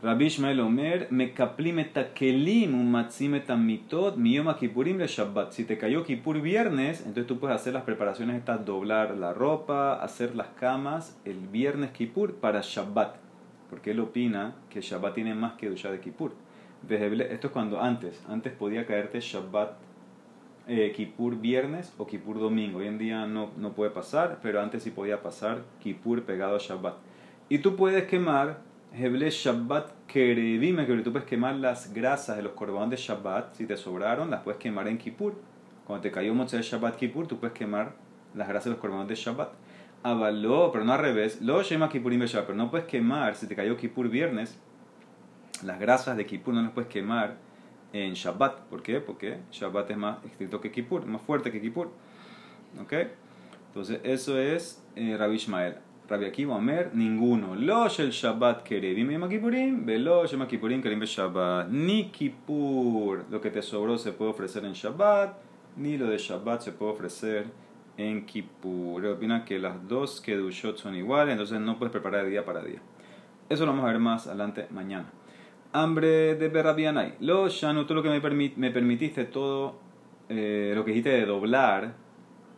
Rabbi 0.00 0.26
Ishmael 0.26 0.60
Omer, 0.60 1.08
Mekaplim 1.10 1.80
etakelim 1.80 2.72
umatzim 2.72 3.34
etamitot 3.34 4.16
miyom 4.16 4.46
kippurim 4.54 4.96
le 4.96 5.08
Shabbat. 5.08 5.52
Si 5.52 5.64
te 5.64 5.76
cayó 5.76 6.04
Kippur 6.04 6.40
viernes, 6.40 7.00
entonces 7.00 7.26
tú 7.26 7.40
puedes 7.40 7.56
hacer 7.56 7.72
las 7.72 7.82
preparaciones 7.82 8.36
estas, 8.36 8.64
doblar 8.64 9.16
la 9.16 9.34
ropa, 9.34 9.94
hacer 9.94 10.36
las 10.36 10.46
camas 10.60 11.18
el 11.24 11.48
viernes 11.48 11.90
Kippur 11.90 12.36
para 12.36 12.60
Shabbat. 12.62 13.16
Porque 13.70 13.90
él 13.90 13.98
opina 13.98 14.54
que 14.70 14.82
Shabbat 14.82 15.14
tiene 15.14 15.34
más 15.34 15.54
que 15.54 15.68
ducha 15.68 15.90
de 15.90 15.98
Kippur. 15.98 16.30
Esto 16.88 17.48
es 17.48 17.52
cuando 17.52 17.80
antes, 17.80 18.22
antes 18.28 18.52
podía 18.52 18.86
caerte 18.86 19.18
Shabbat 19.18 19.72
eh, 20.68 21.12
viernes 21.40 21.92
o 21.98 22.06
Kippur 22.06 22.38
domingo. 22.38 22.78
Hoy 22.78 22.86
en 22.86 22.98
día 22.98 23.26
no, 23.26 23.50
no 23.56 23.72
puede 23.72 23.90
pasar, 23.90 24.38
pero 24.44 24.62
antes 24.62 24.84
sí 24.84 24.92
podía 24.92 25.22
pasar 25.22 25.64
Kippur 25.80 26.22
pegado 26.22 26.54
a 26.54 26.60
Shabbat. 26.60 26.94
Y 27.48 27.58
tú 27.58 27.74
puedes 27.74 28.04
quemar 28.04 28.67
Heble 28.92 29.30
Shabbat 29.30 30.06
Kerevime, 30.06 30.86
que 30.86 30.96
tú 30.98 31.12
puedes 31.12 31.28
quemar 31.28 31.56
las 31.56 31.92
grasas 31.92 32.36
de 32.36 32.42
los 32.42 32.52
corbanos 32.52 32.90
de 32.90 32.96
Shabbat, 32.96 33.54
si 33.54 33.66
te 33.66 33.76
sobraron, 33.76 34.30
las 34.30 34.42
puedes 34.42 34.58
quemar 34.58 34.88
en 34.88 34.98
Kippur. 34.98 35.34
Cuando 35.86 36.02
te 36.02 36.10
cayó 36.10 36.34
de 36.34 36.62
Shabbat 36.62 36.96
Kippur, 36.96 37.26
tú 37.26 37.38
puedes 37.38 37.56
quemar 37.56 37.92
las 38.34 38.48
grasas 38.48 38.66
de 38.66 38.70
los 38.70 38.78
corbanos 38.80 39.08
de 39.08 39.14
Shabbat. 39.14 39.50
Avaló, 40.02 40.70
pero 40.72 40.84
no 40.84 40.92
al 40.92 41.00
revés, 41.00 41.40
lo 41.42 41.62
Shema 41.62 41.88
Kippurim 41.88 42.20
Shabbat, 42.20 42.46
pero 42.46 42.56
no 42.56 42.70
puedes 42.70 42.86
quemar, 42.86 43.34
si 43.34 43.46
te 43.46 43.54
cayó 43.54 43.76
Kippur 43.76 44.08
viernes, 44.08 44.58
las 45.62 45.78
grasas 45.78 46.16
de 46.16 46.24
Kippur 46.24 46.54
no 46.54 46.62
las 46.62 46.72
puedes 46.72 46.88
quemar 46.88 47.36
en 47.92 48.14
Shabbat. 48.14 48.60
¿Por 48.62 48.82
qué? 48.82 49.00
Porque 49.00 49.38
Shabbat 49.50 49.90
es 49.90 49.96
más 49.96 50.24
estricto 50.24 50.60
que 50.60 50.70
Kippur, 50.70 51.06
más 51.06 51.22
fuerte 51.22 51.52
que 51.52 51.60
Kippur. 51.60 51.90
¿Ok? 52.80 52.94
Entonces, 53.68 54.00
eso 54.02 54.38
es 54.38 54.82
eh, 54.96 55.16
Rabbi 55.16 55.36
Ishmael. 55.36 55.76
Rabbi 56.08 56.24
Akiva 56.24 56.56
Omer, 56.56 56.90
ninguno. 56.94 57.54
Lo 57.54 57.86
el 57.86 58.10
Shabbat 58.10 58.62
kerevim 58.62 59.10
y 59.10 59.18
Makipurim, 59.18 59.84
velo 59.84 60.26
shel 60.26 60.38
Makipurim 60.38 60.82
kerim 60.82 61.00
Shabbat. 61.04 61.68
Ni 61.68 62.10
Kippur, 62.10 63.26
lo 63.30 63.40
que 63.42 63.50
te 63.50 63.60
sobró 63.60 63.98
se 63.98 64.12
puede 64.12 64.30
ofrecer 64.30 64.64
en 64.64 64.72
Shabbat, 64.72 65.36
ni 65.76 65.98
lo 65.98 66.06
de 66.06 66.16
Shabbat 66.16 66.62
se 66.62 66.72
puede 66.72 66.92
ofrecer 66.92 67.46
en 67.98 68.24
Kippur. 68.24 69.04
Opina 69.04 69.44
que 69.44 69.58
las 69.58 69.86
dos 69.86 70.22
Kedushot 70.22 70.78
son 70.78 70.94
iguales, 70.94 71.32
entonces 71.32 71.60
no 71.60 71.78
puedes 71.78 71.92
preparar 71.92 72.24
de 72.24 72.30
día 72.30 72.44
para 72.46 72.62
día. 72.62 72.80
Eso 73.50 73.66
lo 73.66 73.72
vamos 73.72 73.84
a 73.84 73.88
ver 73.88 73.98
más 73.98 74.26
adelante 74.26 74.66
mañana. 74.70 75.10
Hambre 75.74 76.36
de 76.36 76.48
Berrabianai. 76.48 77.16
Lo 77.20 77.50
Shanu, 77.50 77.84
tú 77.84 77.94
lo 77.94 78.02
que 78.02 78.08
me, 78.08 78.52
me 78.56 78.70
permitiste, 78.70 79.26
todo 79.26 79.78
eh, 80.30 80.72
lo 80.74 80.86
que 80.86 80.92
dijiste 80.92 81.10
de 81.10 81.26
doblar, 81.26 82.07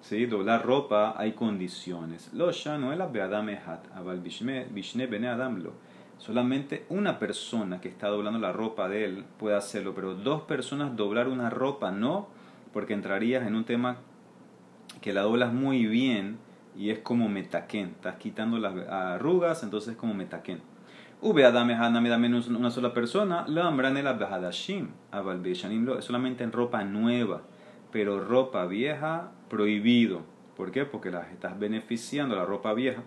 ¿sí? 0.01 0.27
doblar 0.27 0.65
ropa, 0.65 1.15
hay 1.17 1.33
condiciones. 1.33 2.33
Lo 2.33 2.51
Shanu 2.53 2.93
es 2.93 2.99
la 2.99 3.07
Beadamehat, 3.07 3.95
Aval 3.95 4.21
Bishne 4.21 5.07
Bene 5.07 5.29
Adamlo. 5.29 5.73
Solamente 6.19 6.85
una 6.91 7.19
persona 7.19 7.81
que 7.81 7.89
está 7.89 8.09
doblando 8.09 8.39
la 8.39 8.53
ropa 8.53 8.89
de 8.89 9.05
él 9.05 9.25
puede 9.39 9.57
hacerlo, 9.57 9.95
pero 9.95 10.15
dos 10.15 10.43
personas 10.43 10.95
doblar 10.95 11.29
una 11.29 11.49
ropa 11.49 11.91
no, 11.91 12.29
porque 12.73 12.93
entrarías 12.93 13.47
en 13.47 13.55
un 13.55 13.65
tema 13.65 13.97
que 15.01 15.15
la 15.15 15.23
doblas 15.23 15.53
muy 15.53 15.87
bien 15.87 16.39
y 16.77 16.91
es 16.91 16.99
como 16.99 17.29
metaquén. 17.29 17.95
Estás 17.97 18.17
quitando 18.17 18.59
las 18.59 18.75
arrugas, 18.89 19.63
entonces 19.63 19.93
es 19.93 19.97
como 19.97 20.13
metaquén. 20.13 20.61
Ube 21.23 21.45
adame 21.45 21.75
dame 21.75 22.35
una 22.35 22.71
sola 22.71 22.95
persona, 22.95 23.45
lo 23.47 23.63
ambranela 23.63 24.15
behadashim, 24.15 24.89
aval 25.11 25.43
lo 25.43 25.99
es 25.99 26.05
solamente 26.05 26.45
en 26.45 26.53
ropa 26.53 26.83
nueva, 26.83 27.43
pero 27.93 28.21
ropa 28.21 28.67
vieja 28.67 29.33
prohibido. 29.49 30.23
¿Por 30.57 30.71
qué? 30.71 30.85
Porque 30.85 31.11
las 31.11 31.31
estás 31.31 31.59
beneficiando 31.59 32.37
la 32.37 32.45
ropa 32.45 32.75
vieja, 32.75 33.03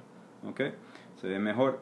¿ok? 0.47 0.61
Se 1.21 1.27
ve 1.27 1.39
mejor. 1.39 1.79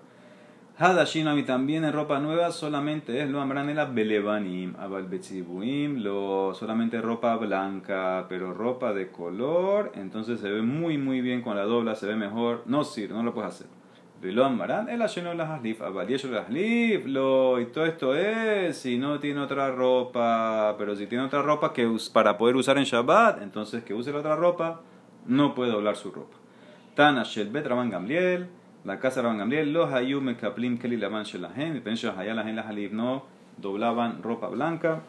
Mí 1.36 1.44
también 1.44 1.84
en 1.84 1.94
ropa 1.94 2.20
nueva 2.20 2.52
solamente 2.52 3.22
es 3.22 3.30
lo 3.30 3.40
ambranela 3.40 3.86
belevanim, 3.86 4.76
aval 4.80 5.10
lo 5.98 6.54
solamente 6.56 7.00
ropa 7.02 7.36
blanca, 7.36 8.26
pero 8.28 8.54
ropa 8.54 8.92
de 8.92 9.12
color, 9.12 9.92
entonces 9.94 10.40
se 10.40 10.50
ve 10.50 10.64
muy 10.64 10.98
muy 10.98 11.22
bien 11.22 11.44
con 11.44 11.56
la 11.56 11.66
dobla, 11.66 11.94
se 11.94 12.08
ve 12.08 12.16
mejor, 12.16 12.64
no 12.66 12.84
sirve, 12.84 13.14
no 13.14 13.22
lo 13.22 13.34
puedes 13.34 13.52
hacer. 13.52 13.81
Velo 14.22 14.46
amarán, 14.46 14.88
el 14.88 15.02
lleno 15.02 15.34
las 15.34 15.50
aslif, 15.50 15.80
las 15.80 16.46
aslif, 16.46 17.08
lo, 17.08 17.60
y 17.60 17.66
todo 17.66 17.88
esto 17.88 18.16
es 18.16 18.78
si 18.78 19.00
no 19.00 19.20
tiene 19.20 19.40
otra 19.40 19.72
ropa, 19.72 20.76
pero 20.78 20.96
si 20.96 21.08
tiene 21.08 21.24
otra 21.24 21.42
ropa 21.42 21.74
que 21.74 21.90
para 22.14 22.38
poder 22.38 22.56
usar 22.56 22.78
en 22.78 22.84
Shabbat, 22.84 23.42
entonces 23.42 23.84
que 23.84 23.96
use 23.96 24.12
la 24.12 24.20
otra 24.20 24.36
ropa, 24.36 24.82
no 25.26 25.56
puede 25.56 25.72
doblar 25.72 25.96
su 25.96 26.12
ropa. 26.12 26.38
Tana 26.94 27.24
Shelbet 27.24 27.66
Raban 27.66 27.90
Gamliel, 27.90 28.48
la 28.84 29.00
casa 29.00 29.16
de 29.16 29.24
Raban 29.24 29.40
Gamliel, 29.40 29.74
los 29.74 29.92
Hayum 29.92 30.36
Kaplim 30.36 30.78
Keli 30.78 30.98
Laman 30.98 31.24
Shelahem, 31.24 31.78
y 31.78 31.80
las 31.80 32.48
en 32.48 32.56
las 32.56 32.68
aslif 32.68 32.92
no 32.92 33.26
doblaban 33.58 34.22
ropa 34.22 34.50
blanca 34.50 35.02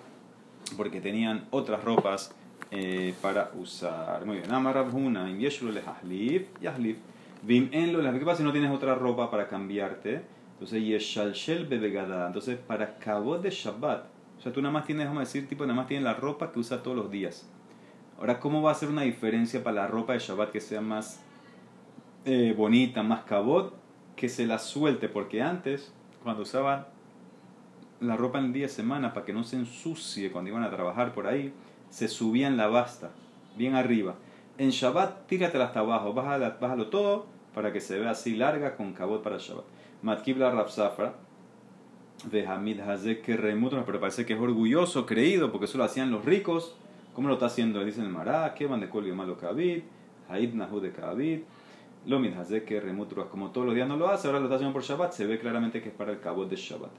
porque 0.79 1.03
tenían 1.03 1.45
otras 1.51 1.85
ropas 1.85 2.35
eh, 2.71 3.13
para 3.21 3.51
usar. 3.61 4.25
Muy 4.25 4.39
bien, 4.39 4.51
Amarabhuna, 4.51 5.31
Yeshul 5.31 5.75
les 5.75 5.87
aslif, 5.87 6.45
y 6.63 6.67
aslif. 6.67 6.97
Vim 7.43 7.69
en 7.73 7.93
lo, 7.93 8.01
¿qué 8.19 8.25
pasa 8.25 8.39
si 8.39 8.45
no 8.45 8.53
tienes 8.53 8.71
otra 8.71 8.95
ropa 8.95 9.31
para 9.31 9.49
cambiarte? 9.49 10.23
Entonces, 10.53 10.85
Yeshalshel 10.85 11.67
bebegada. 11.67 12.27
Entonces, 12.27 12.57
para 12.57 12.99
cabo 12.99 13.39
de 13.39 13.51
Shabbat. 13.51 14.05
O 14.39 14.41
sea, 14.41 14.53
tú 14.53 14.63
nada 14.63 14.73
más 14.73 14.87
tienes, 14.87 15.07
vamos 15.07 15.23
a 15.23 15.25
decir, 15.25 15.49
tipo, 15.49 15.65
nada 15.65 15.75
más 15.75 15.89
tienes 15.89 16.05
la 16.05 16.15
ropa 16.15 16.53
que 16.53 16.61
usa 16.61 16.83
todos 16.83 16.97
los 16.97 17.11
días. 17.11 17.49
Ahora, 18.19 18.39
¿cómo 18.39 18.63
va 18.63 18.71
a 18.71 18.75
ser 18.75 18.89
una 18.89 19.03
diferencia 19.03 19.65
para 19.65 19.83
la 19.83 19.87
ropa 19.89 20.13
de 20.13 20.21
Shabbat 20.21 20.53
que 20.53 20.61
sea 20.61 20.81
más 20.81 21.21
eh, 22.25 22.55
bonita, 22.57 23.03
más 23.03 23.25
cabot? 23.25 23.75
Que 24.15 24.29
se 24.29 24.47
la 24.47 24.59
suelte, 24.59 25.09
porque 25.09 25.43
antes, 25.43 25.93
cuando 26.23 26.43
usaban 26.43 26.87
la 28.01 28.17
ropa 28.17 28.39
en 28.39 28.47
el 28.47 28.53
día 28.53 28.67
de 28.67 28.73
semana 28.73 29.13
para 29.13 29.27
que 29.27 29.33
no 29.33 29.43
se 29.43 29.57
ensucie 29.57 30.31
cuando 30.31 30.51
iban 30.51 30.63
a 30.63 30.71
trabajar 30.71 31.13
por 31.15 31.27
ahí, 31.27 31.53
se 31.91 32.09
subían 32.09 32.57
la 32.57 32.69
basta, 32.69 33.11
bien 33.57 33.75
arriba. 33.75 34.15
En 34.59 34.71
Shabbat, 34.71 35.27
tíratela 35.27 35.67
hasta 35.67 35.81
abajo, 35.81 36.13
bájalo, 36.13 36.55
bájalo 36.61 36.87
todo 36.89 37.27
para 37.55 37.73
que 37.73 37.81
se 37.81 37.99
vea 37.99 38.11
así 38.11 38.37
larga 38.37 38.77
con 38.77 38.93
cabot 38.93 39.23
para 39.23 39.39
Shabbat. 39.39 39.65
Matkibla 40.03 40.51
Rapsafra, 40.51 41.15
de 42.31 42.47
Hamid 42.47 42.81
Hazek 42.81 43.23
que 43.23 43.37
pero 43.37 44.01
parece 44.01 44.27
que 44.27 44.35
es 44.35 44.41
orgulloso, 44.41 45.07
creído, 45.07 45.51
porque 45.51 45.65
eso 45.65 45.79
lo 45.79 45.85
hacían 45.85 46.11
los 46.11 46.25
ricos. 46.25 46.77
¿Cómo 47.15 47.29
lo 47.29 47.35
está 47.35 47.47
haciendo? 47.47 47.85
Dicen 47.85 48.05
el 48.05 48.11
Mará, 48.11 48.55
que 48.55 48.67
van 48.67 48.81
de 48.81 48.89
Kol 48.89 49.13
Malo 49.15 49.37
Kabit, 49.37 49.85
Haid 50.29 50.55
Nahu 50.55 50.81
de 50.81 50.93
Kabit, 50.93 51.45
lo 52.07 52.19
Hazek 52.19 52.65
que 52.65 52.81
como 53.31 53.51
todos 53.51 53.67
los 53.67 53.75
días 53.75 53.89
no 53.89 53.97
lo 53.97 54.09
hace, 54.09 54.29
ahora 54.29 54.39
lo 54.39 54.47
está 54.47 54.57
haciendo 54.57 54.73
por 54.73 54.83
Shabbat, 54.83 55.13
se 55.13 55.27
ve 55.27 55.39
claramente 55.39 55.83
que 55.83 55.91
es 55.91 55.95
para 55.95 56.13
el 56.13 56.21
cabot 56.21 56.49
de 56.49 56.57
Shabbat. 56.57 56.91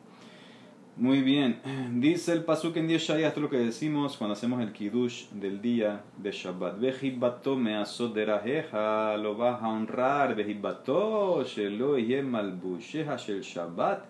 Muy 0.96 1.24
bien, 1.24 1.60
dice 1.94 2.34
el 2.34 2.44
Pasuk 2.44 2.78
en 2.78 2.88
Yeshaya, 2.88 3.30
esto 3.30 3.40
es 3.40 3.44
lo 3.46 3.50
que 3.50 3.58
decimos 3.58 4.16
cuando 4.16 4.34
hacemos 4.34 4.62
el 4.62 4.72
Kiddush 4.72 5.28
del 5.32 5.60
día 5.60 6.04
de 6.18 6.32
Shabbat. 6.32 6.80
Vejibato 6.80 7.56
me 7.56 7.76
asoderajeja, 7.76 9.18
lo 9.18 9.36
vas 9.36 9.60
a 9.64 9.70
honrar. 9.70 10.36
Vejibato, 10.36 11.44
shelo 11.46 11.98
yem 11.98 12.30
malbusheja 12.30 13.18
shel 13.18 13.42
Shabbat, 13.42 14.06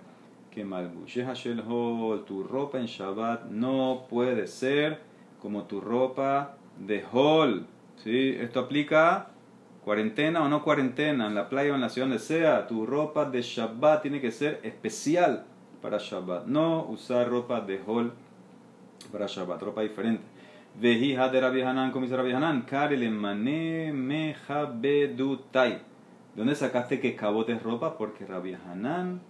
que 0.51 0.65
malbusheja 0.65 1.33
shel 1.33 1.63
hol. 1.65 2.25
Tu 2.25 2.43
ropa 2.43 2.79
en 2.79 2.87
Shabbat 2.87 3.45
no 3.45 4.05
puede 4.09 4.45
ser 4.45 4.99
como 5.41 5.63
tu 5.63 5.79
ropa 5.79 6.57
de 6.77 7.05
hol. 7.13 7.65
¿Sí? 8.03 8.35
Esto 8.37 8.59
aplica 8.59 9.29
cuarentena 9.85 10.43
o 10.43 10.49
no 10.49 10.61
cuarentena, 10.65 11.27
en 11.27 11.35
la 11.35 11.47
playa 11.47 11.71
o 11.71 11.75
en 11.75 11.81
la 11.81 11.87
ciudad 11.87 12.09
donde 12.09 12.21
sea. 12.21 12.67
Tu 12.67 12.85
ropa 12.85 13.23
de 13.23 13.41
Shabbat 13.41 14.01
tiene 14.01 14.19
que 14.19 14.31
ser 14.31 14.59
especial 14.63 15.45
para 15.83 15.97
Shabbat. 15.99 16.47
No 16.47 16.85
usar 16.85 17.29
ropa 17.29 17.59
de 17.59 17.79
hol 17.85 18.13
para 19.11 19.27
Shabbat, 19.27 19.61
ropa 19.61 19.81
diferente. 19.81 20.23
Veji 20.79 21.13
de 21.13 21.41
Rabbi 21.41 21.61
Hanan, 21.61 21.91
como 21.91 22.07
dice 22.07 22.15
Hanan, 22.15 22.63
karele 22.63 23.09
mane 23.09 23.91
mejabedutai. 23.93 25.73
¿De 25.73 25.81
dónde 26.37 26.55
sacaste 26.55 26.99
que 26.99 27.15
cabot 27.15 27.47
es 27.49 27.61
ropa? 27.61 27.95
Porque 27.97 28.25
Rabbi 28.25 28.55
Hanan 28.55 29.21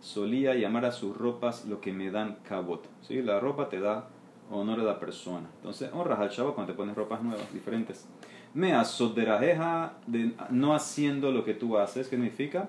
solía 0.00 0.54
llamar 0.54 0.84
a 0.84 0.92
sus 0.92 1.16
ropas 1.16 1.64
lo 1.64 1.80
que 1.80 1.92
me 1.92 2.10
dan 2.10 2.36
cabot. 2.44 2.86
¿Sí? 3.00 3.20
La 3.22 3.40
ropa 3.40 3.68
te 3.68 3.80
da 3.80 4.08
honor 4.50 4.80
a 4.80 4.84
la 4.84 5.00
persona. 5.00 5.48
Entonces, 5.56 5.90
honras 5.92 6.20
al 6.20 6.28
Shabbat 6.28 6.54
cuando 6.54 6.72
te 6.72 6.76
pones 6.76 6.94
ropas 6.94 7.22
nuevas, 7.22 7.52
diferentes. 7.52 8.06
Me 8.54 8.74
asoderajeja 8.74 9.94
de 10.06 10.34
no 10.50 10.74
haciendo 10.74 11.32
lo 11.32 11.42
que 11.42 11.54
tú 11.54 11.78
haces, 11.78 12.06
¿qué 12.06 12.16
significa? 12.16 12.68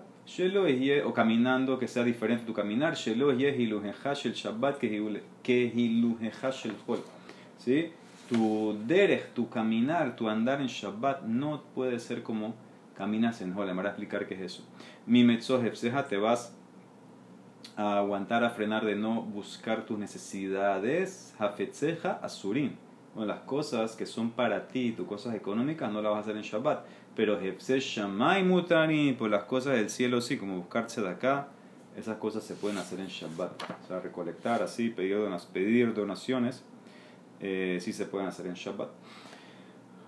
O 1.05 1.13
caminando 1.13 1.77
que 1.77 1.87
sea 1.87 2.03
diferente 2.03 2.45
tu 2.45 2.53
caminar, 2.53 2.95
shelo 2.95 3.31
el 4.29 4.33
Shabbat 4.33 4.77
que 4.77 4.89
el 6.65 6.75
Hol. 6.87 7.03
¿Sí? 7.57 7.91
Tu 8.29 8.77
derech, 8.85 9.33
tu 9.33 9.49
caminar, 9.49 10.15
tu 10.15 10.29
andar 10.29 10.61
en 10.61 10.67
Shabbat 10.67 11.23
no 11.23 11.63
puede 11.75 11.99
ser 11.99 12.23
como 12.23 12.55
caminas 12.95 13.41
en 13.41 13.55
Hol. 13.57 13.67
Me 13.67 13.73
voy 13.73 13.85
a 13.85 13.89
explicar 13.89 14.27
qué 14.27 14.35
es 14.35 14.41
eso. 14.41 14.63
Mi 15.05 15.23
metzojepseja 15.23 16.07
te 16.07 16.17
vas 16.17 16.55
a 17.75 17.97
aguantar, 17.97 18.43
a 18.43 18.51
frenar 18.51 18.85
de 18.85 18.95
no 18.95 19.21
buscar 19.21 19.85
tus 19.85 19.99
necesidades. 19.99 21.35
Hafetzeja 21.37 22.13
asurim. 22.21 22.71
Bueno, 23.15 23.33
las 23.33 23.43
cosas 23.43 23.95
que 23.95 24.05
son 24.05 24.31
para 24.31 24.67
ti, 24.67 24.91
tus 24.91 25.07
cosas 25.07 25.35
económicas, 25.35 25.91
no 25.91 26.01
las 26.01 26.11
vas 26.11 26.17
a 26.17 26.21
hacer 26.21 26.37
en 26.37 26.43
Shabbat 26.43 26.85
pero 27.15 27.39
Hefse 27.39 27.79
Shamay 27.79 28.43
Mutani, 28.43 29.13
por 29.13 29.29
las 29.29 29.43
cosas 29.43 29.75
del 29.75 29.89
cielo 29.89 30.21
sí, 30.21 30.37
como 30.37 30.57
buscarse 30.57 31.01
de 31.01 31.09
acá, 31.09 31.47
esas 31.95 32.17
cosas 32.17 32.43
se 32.43 32.55
pueden 32.55 32.77
hacer 32.77 32.99
en 32.99 33.07
Shabbat. 33.07 33.51
O 33.83 33.87
sea, 33.87 33.99
recolectar 33.99 34.63
así, 34.63 34.89
pedir, 34.89 35.17
pedir 35.51 35.93
donaciones, 35.93 36.63
eh, 37.39 37.77
sí 37.81 37.93
se 37.93 38.05
pueden 38.05 38.27
hacer 38.27 38.47
en 38.47 38.55
Shabbat. 38.55 38.89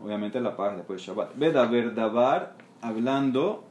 Obviamente 0.04 0.42
la 0.42 0.56
pagas 0.56 0.78
después 0.78 1.00
de 1.00 1.08
Shabbat. 1.08 1.38
Veda 1.38 1.66
Verdavar, 1.68 2.56
hablando 2.82 3.64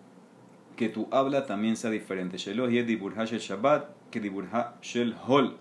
que 0.77 0.89
tu 0.89 1.09
habla 1.11 1.47
también 1.47 1.77
sea 1.77 1.91
diferente. 1.91 2.39
Sheloh 2.39 2.71
y 2.71 2.83
Diburha 2.83 3.25
Shabbat, 3.25 4.11
que 4.11 4.21
Diburha 4.21 4.77
Shel 4.81 5.17
Hol. 5.27 5.57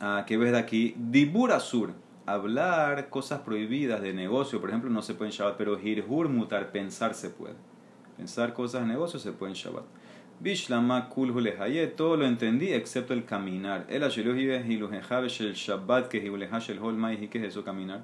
Ah, 0.00 0.24
que 0.26 0.36
ves 0.38 0.52
de 0.52 0.58
aquí, 0.58 0.94
Dibur 0.96 1.52
Asur 1.52 1.92
hablar 2.32 3.08
cosas 3.10 3.40
prohibidas 3.40 4.02
de 4.02 4.12
negocio, 4.12 4.60
por 4.60 4.70
ejemplo, 4.70 4.90
no 4.90 5.02
se 5.02 5.14
puede 5.14 5.30
en 5.30 5.36
Shabbat, 5.36 5.56
pero 5.56 5.78
hirhur 5.78 6.28
mutar, 6.28 6.70
pensar 6.72 7.14
se 7.14 7.30
puede. 7.30 7.54
Pensar 8.16 8.52
cosas 8.52 8.82
de 8.82 8.88
negocio 8.88 9.18
se 9.18 9.32
puede 9.32 9.52
en 9.52 9.56
Shabbat. 9.56 9.84
Bishlama 10.40 11.08
kulhu 11.08 11.42
todo 11.96 12.16
lo 12.16 12.24
entendí 12.24 12.72
excepto 12.72 13.12
el 13.12 13.24
caminar. 13.24 13.86
El 13.88 14.04
el 14.04 14.10
Shabbat 14.10 16.08
que 16.08 16.18
el 16.18 16.78
hol 16.78 16.94
mai 16.96 17.28
que 17.28 17.38
es 17.38 17.44
eso 17.44 17.64
caminar. 17.64 18.02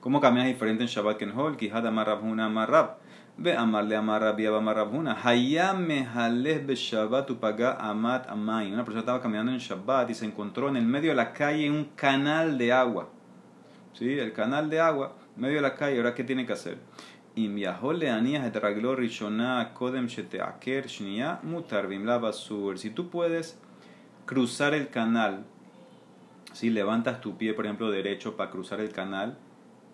¿Cómo 0.00 0.20
caminas 0.20 0.48
diferente 0.48 0.82
en 0.82 0.88
Shabbat 0.88 1.16
que 1.16 1.24
en 1.26 1.38
hol? 1.38 1.56
Kihad 1.56 1.86
amarrabhuna 1.86 2.46
amarrab. 2.46 2.96
Ve 3.38 3.54
amarle 3.54 3.94
amarrab 3.94 4.40
y 4.40 4.46
amarrabhuna. 4.46 5.16
Hayam 5.22 5.86
mehaleh 5.86 6.58
be 6.66 6.74
Shabbat 6.74 7.30
upaga 7.30 7.76
amat 7.78 8.28
amay. 8.30 8.72
Una 8.72 8.84
persona 8.84 9.00
estaba 9.00 9.20
caminando 9.20 9.52
en 9.52 9.58
Shabbat 9.58 10.10
y 10.10 10.14
se 10.14 10.24
encontró 10.24 10.68
en 10.68 10.76
el 10.76 10.86
medio 10.86 11.10
de 11.10 11.16
la 11.16 11.32
calle 11.32 11.70
un 11.70 11.84
canal 11.94 12.58
de 12.58 12.72
agua. 12.72 13.10
¿sí? 13.98 14.18
el 14.18 14.32
canal 14.32 14.70
de 14.70 14.80
agua, 14.80 15.16
medio 15.36 15.56
de 15.56 15.62
la 15.62 15.74
calle, 15.74 15.96
ahora 15.98 16.14
¿qué 16.14 16.24
tiene 16.24 16.46
que 16.46 16.52
hacer? 16.52 16.78
Si 22.78 22.90
tú 22.90 23.10
puedes 23.10 23.58
cruzar 24.24 24.74
el 24.74 24.88
canal, 24.88 25.44
si 26.52 26.70
levantas 26.70 27.20
tu 27.20 27.36
pie, 27.36 27.52
por 27.52 27.66
ejemplo, 27.66 27.90
derecho 27.90 28.36
para 28.36 28.50
cruzar 28.50 28.80
el 28.80 28.90
canal, 28.90 29.38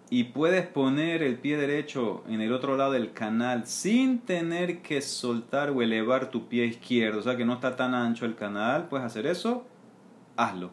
y 0.08 0.24
puedes 0.24 0.66
poner 0.66 1.22
el 1.22 1.38
pie 1.38 1.56
derecho 1.56 2.22
en 2.28 2.42
el 2.42 2.52
otro 2.52 2.76
lado 2.76 2.92
del 2.92 3.12
canal 3.12 3.66
sin 3.66 4.18
tener 4.18 4.82
que 4.82 5.00
soltar 5.00 5.70
o 5.70 5.80
elevar 5.80 6.30
tu 6.30 6.48
pie 6.48 6.66
izquierdo, 6.66 7.20
o 7.20 7.22
sea 7.22 7.36
que 7.36 7.46
no 7.46 7.54
está 7.54 7.76
tan 7.76 7.94
ancho 7.94 8.26
el 8.26 8.34
canal, 8.34 8.88
puedes 8.88 9.06
hacer 9.06 9.26
eso, 9.26 9.66
hazlo. 10.36 10.70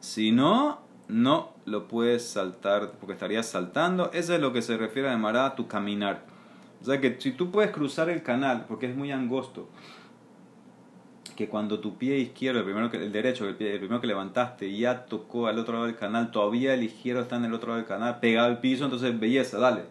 Si 0.00 0.32
no, 0.32 0.80
no 1.10 1.52
lo 1.66 1.88
puedes 1.88 2.26
saltar 2.26 2.92
porque 2.98 3.14
estarías 3.14 3.46
saltando. 3.46 4.10
Eso 4.12 4.34
es 4.34 4.40
lo 4.40 4.52
que 4.52 4.62
se 4.62 4.76
refiere 4.76 5.08
a 5.08 5.44
a 5.44 5.54
tu 5.54 5.66
caminar. 5.66 6.22
O 6.80 6.84
sea 6.84 7.00
que 7.00 7.20
si 7.20 7.32
tú 7.32 7.50
puedes 7.50 7.70
cruzar 7.70 8.08
el 8.08 8.22
canal 8.22 8.64
porque 8.66 8.86
es 8.86 8.96
muy 8.96 9.12
angosto, 9.12 9.68
que 11.36 11.48
cuando 11.48 11.80
tu 11.80 11.96
pie 11.96 12.18
izquierdo, 12.18 12.58
el, 12.60 12.64
primero 12.66 12.90
que, 12.90 12.98
el 12.98 13.12
derecho, 13.12 13.48
el, 13.48 13.56
pie, 13.56 13.72
el 13.72 13.78
primero 13.78 14.00
que 14.00 14.06
levantaste, 14.06 14.76
ya 14.76 15.06
tocó 15.06 15.46
al 15.46 15.58
otro 15.58 15.74
lado 15.74 15.86
del 15.86 15.96
canal, 15.96 16.30
todavía 16.30 16.74
el 16.74 16.82
izquierdo 16.82 17.22
está 17.22 17.36
en 17.36 17.46
el 17.46 17.54
otro 17.54 17.68
lado 17.68 17.78
del 17.78 17.88
canal, 17.88 18.20
pegado 18.20 18.48
al 18.48 18.60
piso, 18.60 18.84
entonces 18.84 19.18
belleza, 19.18 19.58
dale. 19.58 19.84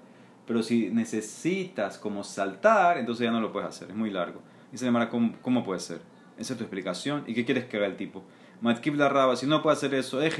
Pero 0.45 0.61
si 0.61 0.89
necesitas 0.91 1.97
como 1.97 2.23
saltar, 2.23 2.97
entonces 2.97 3.25
ya 3.25 3.31
no 3.31 3.41
lo 3.41 3.51
puedes 3.51 3.69
hacer, 3.69 3.89
es 3.89 3.95
muy 3.95 4.11
largo. 4.11 4.41
Dice 4.71 4.89
Mara, 4.91 5.09
¿cómo, 5.09 5.33
¿cómo 5.41 5.63
puede 5.63 5.79
ser? 5.79 6.01
Esa 6.39 6.53
es 6.53 6.58
tu 6.58 6.63
explicación. 6.63 7.24
¿Y 7.27 7.34
qué 7.34 7.43
quieres 7.43 7.65
que 7.65 7.77
haga 7.77 7.86
el 7.86 7.98
tipo? 7.98 8.24
Matkib 8.62 8.96
la 8.96 9.08
raba, 9.08 9.36
si 9.36 9.46
no 9.46 9.62
puede 9.62 9.77
hacer 9.77 9.93
eso, 9.93 10.22
es 10.22 10.36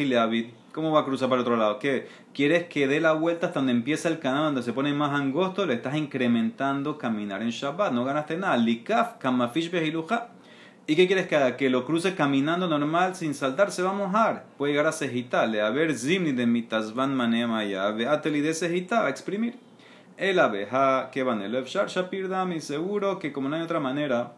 ¿cómo 0.74 0.91
va 0.91 1.01
a 1.01 1.06
cruzar 1.06 1.29
para 1.29 1.39
el 1.39 1.44
otro 1.44 1.56
lado? 1.56 1.79
¿Qué? 1.79 2.08
¿Quieres 2.34 2.68
que 2.68 2.88
dé 2.88 3.00
la 3.00 3.13
vuelta 3.13 3.48
hasta 3.48 3.60
donde 3.60 3.72
empieza 3.72 4.10
el 4.10 4.20
canal, 4.20 4.46
donde 4.46 4.63
se 4.63 4.74
pone 4.74 4.94
más 4.94 5.18
angosto? 5.18 5.65
Le 5.65 5.75
estás 5.75 5.96
incrementando 5.96 6.98
caminar 6.98 7.41
en 7.41 7.50
Shabbat, 7.50 7.94
no 7.94 8.03
ganaste 8.03 8.38
nada. 8.38 8.58
Likaf, 8.58 9.18
kamafish 9.20 9.72
behiluja. 9.72 10.29
¿Y 10.86 10.96
qué 10.96 11.08
quieres 11.08 11.27
que 11.27 11.36
haga? 11.38 11.56
Que 11.56 11.70
lo 11.70 11.86
cruce 11.86 12.15
caminando 12.15 12.68
normal, 12.68 13.15
sin 13.15 13.34
saltar, 13.34 13.72
se 13.72 13.84
va 13.84 13.91
a 13.91 13.94
mojar. 13.94 14.46
Puede 14.58 14.74
llegar 14.74 14.88
a 14.88 14.91
cejitarle. 14.91 15.62
A 15.62 15.70
ver, 15.70 15.94
zimni 15.94 16.32
de 16.32 16.46
mitasban 16.46 17.15
manema 17.15 17.63
ya. 17.63 17.91
Veateli 17.91 18.41
de 18.41 18.53
cejita, 18.53 19.06
a 19.06 19.10
exprimir. 19.10 19.58
El 20.18 20.39
abeja 20.39 21.10
que 21.12 21.24
van 21.24 21.41
el 21.41 21.63
shapir 21.63 22.27
dami. 22.27 22.60
Seguro 22.60 23.20
que 23.20 23.32
como 23.32 23.48
no 23.48 23.56
hay 23.56 23.62
otra 23.62 23.79
manera, 23.79 24.34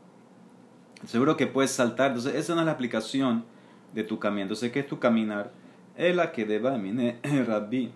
seguro 1.06 1.38
que 1.38 1.48
puedes 1.48 1.72
saltar. 1.72 2.08
Entonces, 2.08 2.36
esa 2.36 2.56
no 2.56 2.62
es 2.62 2.66
la 2.66 2.74
aplicación 2.74 3.46
de 3.94 4.04
tu 4.04 4.20
camino. 4.20 4.44
Entonces, 4.44 4.72
¿qué 4.72 4.80
es 4.80 4.88
tu 4.88 5.00
caminar? 5.00 5.52
Es 5.96 6.16
la 6.16 6.32
que 6.32 6.46
deba 6.46 6.78
mine 6.78 7.20
rabbi. 7.48 7.92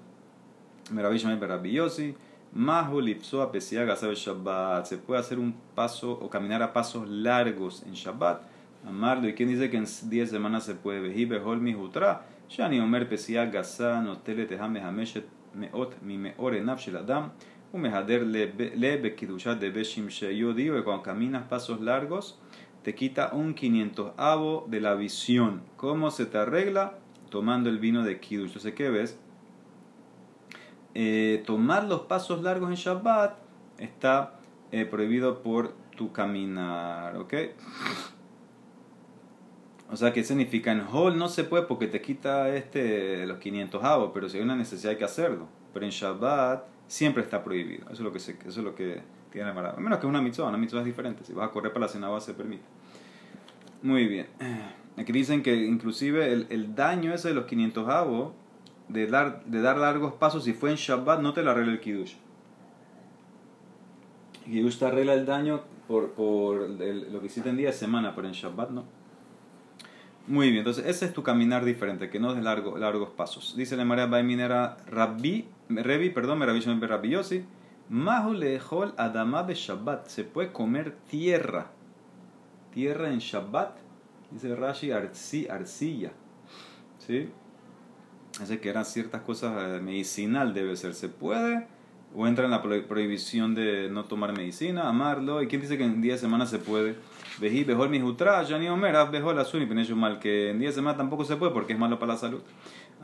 Rabbi. 0.91 2.15
Mahu 2.53 3.01
lipso 3.01 3.51
Shabbat. 3.51 4.85
Se 4.85 4.97
puede 4.97 5.19
hacer 5.19 5.39
un 5.39 5.53
paso 5.75 6.11
o 6.13 6.29
caminar 6.29 6.63
a 6.63 6.71
pasos 6.71 7.07
largos 7.09 7.83
en 7.83 7.93
Shabbat. 7.93 8.41
Amarlo. 8.87 9.27
¿Y 9.27 9.33
quién 9.33 9.49
dice 9.49 9.69
que 9.69 9.77
en 9.77 9.85
10 9.85 10.29
semanas 10.29 10.63
se 10.63 10.75
puede? 10.75 11.01
Vehi 11.01 11.25
behol 11.25 11.59
mi 11.59 11.75
hutra. 11.75 12.25
Shani 12.47 12.79
omer 12.79 13.09
pesia 13.09 13.45
gasa 13.47 14.01
notele 14.01 14.45
tehame 14.45 14.79
hameshet 14.79 15.25
meot 15.53 16.01
mi 16.01 16.17
meore 16.17 16.61
naf 16.61 16.79
shel 16.79 16.97
adam. 16.97 17.31
Umehader 17.73 18.23
le 18.23 18.97
bekidushat 18.97 19.59
de 19.59 19.71
beshim 19.71 20.07
Yo 20.07 20.53
digo 20.53 20.75
que 20.75 20.83
cuando 20.83 21.03
caminas 21.03 21.47
pasos 21.49 21.81
largos 21.81 22.39
te 22.85 22.93
quita 22.93 23.31
un 23.33 23.55
500 23.55 24.11
avo 24.15 24.67
de 24.69 24.79
la 24.79 24.93
visión. 24.93 25.63
¿Cómo 25.75 26.11
se 26.11 26.27
te 26.27 26.37
arregla? 26.37 26.99
Tomando 27.31 27.67
el 27.71 27.79
vino 27.79 28.03
de 28.03 28.19
Kiddush. 28.19 28.45
Entonces, 28.45 28.75
¿qué 28.75 28.91
ves? 28.91 29.17
Eh, 30.93 31.41
tomar 31.47 31.85
los 31.85 32.01
pasos 32.01 32.43
largos 32.43 32.69
en 32.69 32.75
Shabbat 32.75 33.39
está 33.79 34.39
eh, 34.71 34.85
prohibido 34.85 35.41
por 35.41 35.73
tu 35.97 36.11
caminar, 36.11 37.17
¿ok? 37.17 37.33
O 39.89 39.95
sea, 39.95 40.13
¿qué 40.13 40.23
significa? 40.23 40.71
En 40.71 40.81
Hall 40.81 41.17
no 41.17 41.27
se 41.27 41.43
puede 41.43 41.63
porque 41.63 41.87
te 41.87 42.03
quita 42.03 42.55
este, 42.55 43.25
los 43.25 43.39
500 43.39 43.83
avos, 43.83 44.11
pero 44.13 44.29
si 44.29 44.37
hay 44.37 44.43
una 44.43 44.55
necesidad 44.55 44.91
hay 44.91 44.99
que 44.99 45.05
hacerlo. 45.05 45.47
Pero 45.73 45.87
en 45.87 45.91
Shabbat 45.91 46.65
siempre 46.87 47.23
está 47.23 47.43
prohibido. 47.43 47.85
Eso 47.85 47.93
es 47.93 47.99
lo 48.01 48.11
que, 48.11 48.19
se, 48.19 48.33
eso 48.33 48.47
es 48.47 48.57
lo 48.57 48.75
que 48.75 49.01
tiene 49.35 49.51
menos 49.53 49.99
que 49.99 50.07
una 50.07 50.21
mitzvah, 50.21 50.47
una 50.47 50.57
mitzvah 50.57 50.79
es 50.79 50.85
diferente. 50.85 51.25
Si 51.25 51.33
vas 51.33 51.49
a 51.49 51.51
correr 51.51 51.73
para 51.73 51.87
la 51.87 51.91
sinagoga 51.91 52.21
se 52.21 52.33
permite. 52.33 52.63
Muy 53.81 54.07
bien. 54.07 54.27
Aquí 54.97 55.11
dicen 55.11 55.43
que 55.43 55.53
inclusive 55.53 56.31
el, 56.31 56.47
el 56.49 56.73
daño 56.73 57.13
ese 57.13 57.27
de 57.27 57.33
los 57.33 57.45
500 57.45 57.89
avos, 57.89 58.31
de 58.87 59.07
dar, 59.07 59.43
de 59.43 59.61
dar 59.61 59.77
largos 59.77 60.13
pasos, 60.13 60.45
si 60.45 60.53
fue 60.53 60.69
en 60.71 60.77
Shabbat, 60.77 61.19
no 61.19 61.33
te 61.33 61.43
lo 61.43 61.51
arregla 61.51 61.73
el 61.73 61.81
Kiddush. 61.81 62.13
El 64.45 64.53
Kiddush 64.53 64.77
te 64.77 64.85
arregla 64.85 65.13
el 65.15 65.25
daño 65.25 65.63
por, 65.87 66.11
por 66.11 66.69
lo 66.69 67.19
que 67.19 67.25
hiciste 67.25 67.49
en 67.49 67.57
día 67.57 67.67
de 67.67 67.73
semana, 67.73 68.15
pero 68.15 68.27
en 68.27 68.33
Shabbat 68.33 68.69
no. 68.69 68.85
Muy 70.27 70.47
bien, 70.47 70.59
entonces 70.59 70.85
ese 70.87 71.05
es 71.05 71.13
tu 71.13 71.23
caminar 71.23 71.65
diferente, 71.65 72.09
que 72.09 72.19
no 72.19 72.29
es 72.29 72.37
de 72.37 72.41
largo, 72.41 72.77
largos 72.77 73.09
pasos. 73.09 73.53
Dice 73.57 73.75
la 73.75 73.83
María 73.83 74.05
Baiminera 74.05 74.77
Rabbi, 74.89 75.45
Revi, 75.67 76.09
perdón, 76.09 76.39
Rabbi 76.39 77.09
Yossi. 77.09 77.43
Mahu 77.89 78.33
adama 78.97 79.43
de 79.43 79.53
Shabbat. 79.53 80.07
Se 80.07 80.23
puede 80.23 80.51
comer 80.51 80.95
tierra. 81.09 81.71
Tierra 82.73 83.09
en 83.09 83.19
Shabbat. 83.19 83.77
Dice 84.31 84.55
Rashi, 84.55 84.91
arci, 84.91 85.47
arcilla. 85.47 86.11
¿Sí? 86.97 87.29
Así 88.41 88.57
que 88.57 88.69
eran 88.69 88.85
ciertas 88.85 89.21
cosas 89.21 89.53
eh, 89.57 89.81
medicinal, 89.81 90.53
debe 90.53 90.75
ser. 90.75 90.93
¿Se 90.93 91.09
puede? 91.09 91.67
O 92.15 92.27
entra 92.27 92.45
en 92.45 92.51
la 92.51 92.61
prohibición 92.61 93.55
de 93.55 93.89
no 93.89 94.05
tomar 94.05 94.35
medicina, 94.35 94.87
amarlo. 94.87 95.41
¿Y 95.41 95.47
quién 95.47 95.61
dice 95.61 95.77
que 95.77 95.83
en 95.83 96.01
10 96.01 96.19
semanas 96.19 96.49
se 96.49 96.59
puede? 96.59 96.95
Vejí, 97.39 97.65
mejor 97.65 97.89
mi 97.89 97.99
jutra, 97.99 98.41
ya 98.43 98.57
ni 98.57 98.69
omer, 98.69 98.95
mejor 99.11 99.35
y 99.59 99.93
mal. 99.93 100.19
Que 100.19 100.51
en 100.51 100.59
10 100.59 100.75
semanas 100.75 100.97
tampoco 100.97 101.25
se 101.25 101.35
puede 101.35 101.51
porque 101.51 101.73
es 101.73 101.79
malo 101.79 101.99
para 101.99 102.13
la 102.13 102.17
salud. 102.19 102.41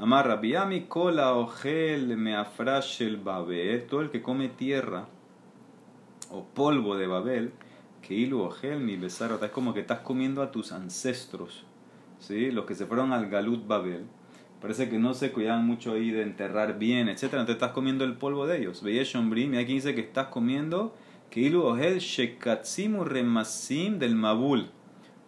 Amar 0.01 0.25
Rabiami, 0.27 0.87
cola 0.87 1.35
ojel 1.35 2.17
meafrash 2.17 3.03
el 3.03 3.17
Babel, 3.17 3.85
todo 3.85 4.01
el 4.01 4.09
que 4.09 4.23
come 4.23 4.49
tierra 4.49 5.05
o 6.31 6.43
polvo 6.43 6.97
de 6.97 7.05
Babel, 7.05 7.51
que 8.01 8.15
ilu 8.15 8.41
ojel 8.41 8.79
mi 8.79 8.97
besar, 8.97 9.37
es 9.39 9.51
como 9.51 9.75
que 9.75 9.81
estás 9.81 9.99
comiendo 9.99 10.41
a 10.41 10.51
tus 10.51 10.71
ancestros, 10.71 11.65
¿sí? 12.17 12.49
los 12.49 12.65
que 12.65 12.73
se 12.73 12.87
fueron 12.87 13.13
al 13.13 13.29
Galut 13.29 13.67
Babel. 13.67 14.05
Parece 14.59 14.89
que 14.89 14.97
no 14.97 15.13
se 15.13 15.31
cuidaban 15.31 15.67
mucho 15.67 15.93
ahí 15.93 16.09
de 16.09 16.23
enterrar 16.23 16.79
bien, 16.79 17.07
etc. 17.07 17.25
Entonces 17.25 17.53
estás 17.57 17.73
comiendo 17.73 18.03
el 18.03 18.15
polvo 18.15 18.47
de 18.47 18.57
ellos. 18.57 18.81
Veía 18.81 19.03
Shombrim, 19.03 19.53
y 19.53 19.57
aquí 19.59 19.73
dice 19.73 19.93
que 19.93 20.01
estás 20.01 20.29
comiendo 20.29 20.95
que 21.29 21.41
ilu 21.41 21.61
ojel 21.61 21.99
shekatsimu 21.99 23.03
remasim 23.03 23.99
del 23.99 24.15
Mabul 24.15 24.71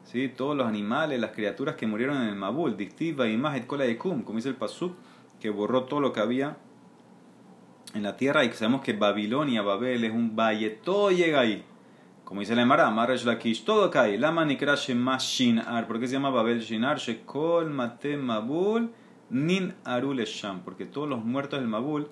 ¿sí? 0.03 0.29
todos 0.29 0.55
los 0.55 0.67
animales, 0.67 1.19
las 1.19 1.31
criaturas 1.31 1.75
que 1.75 1.87
murieron 1.87 2.21
en 2.21 2.29
el 2.29 2.35
Mabul, 2.35 2.77
Dictiva 2.77 3.27
y 3.27 3.37
más 3.37 3.59
Cola 3.65 3.85
de 3.85 3.97
Kum, 3.97 4.23
como 4.23 4.37
dice 4.37 4.49
el 4.49 4.55
Pasuk, 4.55 4.95
que 5.39 5.49
borró 5.49 5.83
todo 5.83 5.99
lo 5.99 6.13
que 6.13 6.19
había 6.19 6.57
en 7.93 8.03
la 8.03 8.17
tierra 8.17 8.43
y 8.43 8.51
sabemos 8.51 8.81
que 8.81 8.93
Babilonia, 8.93 9.61
Babel 9.61 10.03
es 10.03 10.11
un 10.11 10.35
valle, 10.35 10.69
todo 10.69 11.11
llega 11.11 11.41
ahí. 11.41 11.63
Como 12.23 12.39
dice 12.39 12.55
la 12.55 12.63
Emara, 12.63 12.89
Marash 12.89 13.25
Lakish, 13.25 13.63
todo 13.63 13.91
cae. 13.91 14.17
Lama 14.17 14.45
Nikra 14.45 14.75
más 14.95 15.23
Shinar. 15.23 15.85
¿Por 15.85 15.99
qué 15.99 16.07
se 16.07 16.13
llama 16.13 16.29
Babel 16.29 16.61
Shinar? 16.61 16.97
Shekol 16.97 17.69
Mate 17.69 18.17
Mabul 18.17 18.91
Nin 19.29 19.75
Aru 19.83 20.13
Lesham. 20.13 20.61
Porque 20.61 20.85
todos 20.85 21.07
los 21.07 21.23
muertos 21.23 21.59
del 21.59 21.67
Mabul 21.67 22.07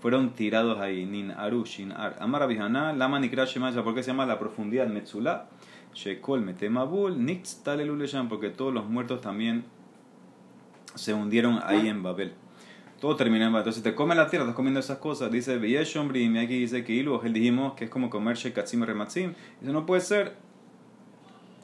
fueron 0.00 0.30
tirados 0.30 0.80
ahí. 0.80 1.04
Nin 1.04 1.30
Aru 1.30 1.64
Shinar. 1.64 2.16
Amara 2.20 2.46
Bihana, 2.46 2.92
Lama 2.94 3.20
Nikra 3.20 3.44
más 3.60 3.74
¿Por 3.76 3.94
qué 3.94 4.02
se 4.02 4.10
llama 4.10 4.26
la 4.26 4.38
profundidad 4.38 4.88
Metzula? 4.88 5.46
Shekol 5.94 6.40
Metemabul, 6.40 7.24
Nix 7.24 7.62
Talelulesham, 7.62 8.28
porque 8.28 8.50
todos 8.50 8.72
los 8.72 8.86
muertos 8.88 9.20
también 9.20 9.64
se 10.94 11.14
hundieron 11.14 11.60
ahí 11.62 11.88
en 11.88 12.02
Babel. 12.02 12.32
Todo 13.00 13.16
termina 13.16 13.46
en 13.46 13.52
Babel. 13.52 13.62
Entonces 13.62 13.82
te 13.82 13.94
comes 13.94 14.16
la 14.16 14.28
tierra, 14.28 14.44
estás 14.44 14.56
comiendo 14.56 14.80
esas 14.80 14.98
cosas. 14.98 15.30
Dice 15.30 15.60
y 15.62 15.76
aquí 15.76 16.58
dice 16.60 16.84
que 16.84 16.92
Ilu, 16.92 17.20
él 17.24 17.32
dijimos 17.32 17.74
que 17.74 17.84
es 17.84 17.90
como 17.90 18.10
comer 18.10 18.36
Shekatzim 18.36 18.82
Rematzim. 18.82 19.34
Eso 19.62 19.72
no 19.72 19.86
puede 19.86 20.00
ser. 20.00 20.36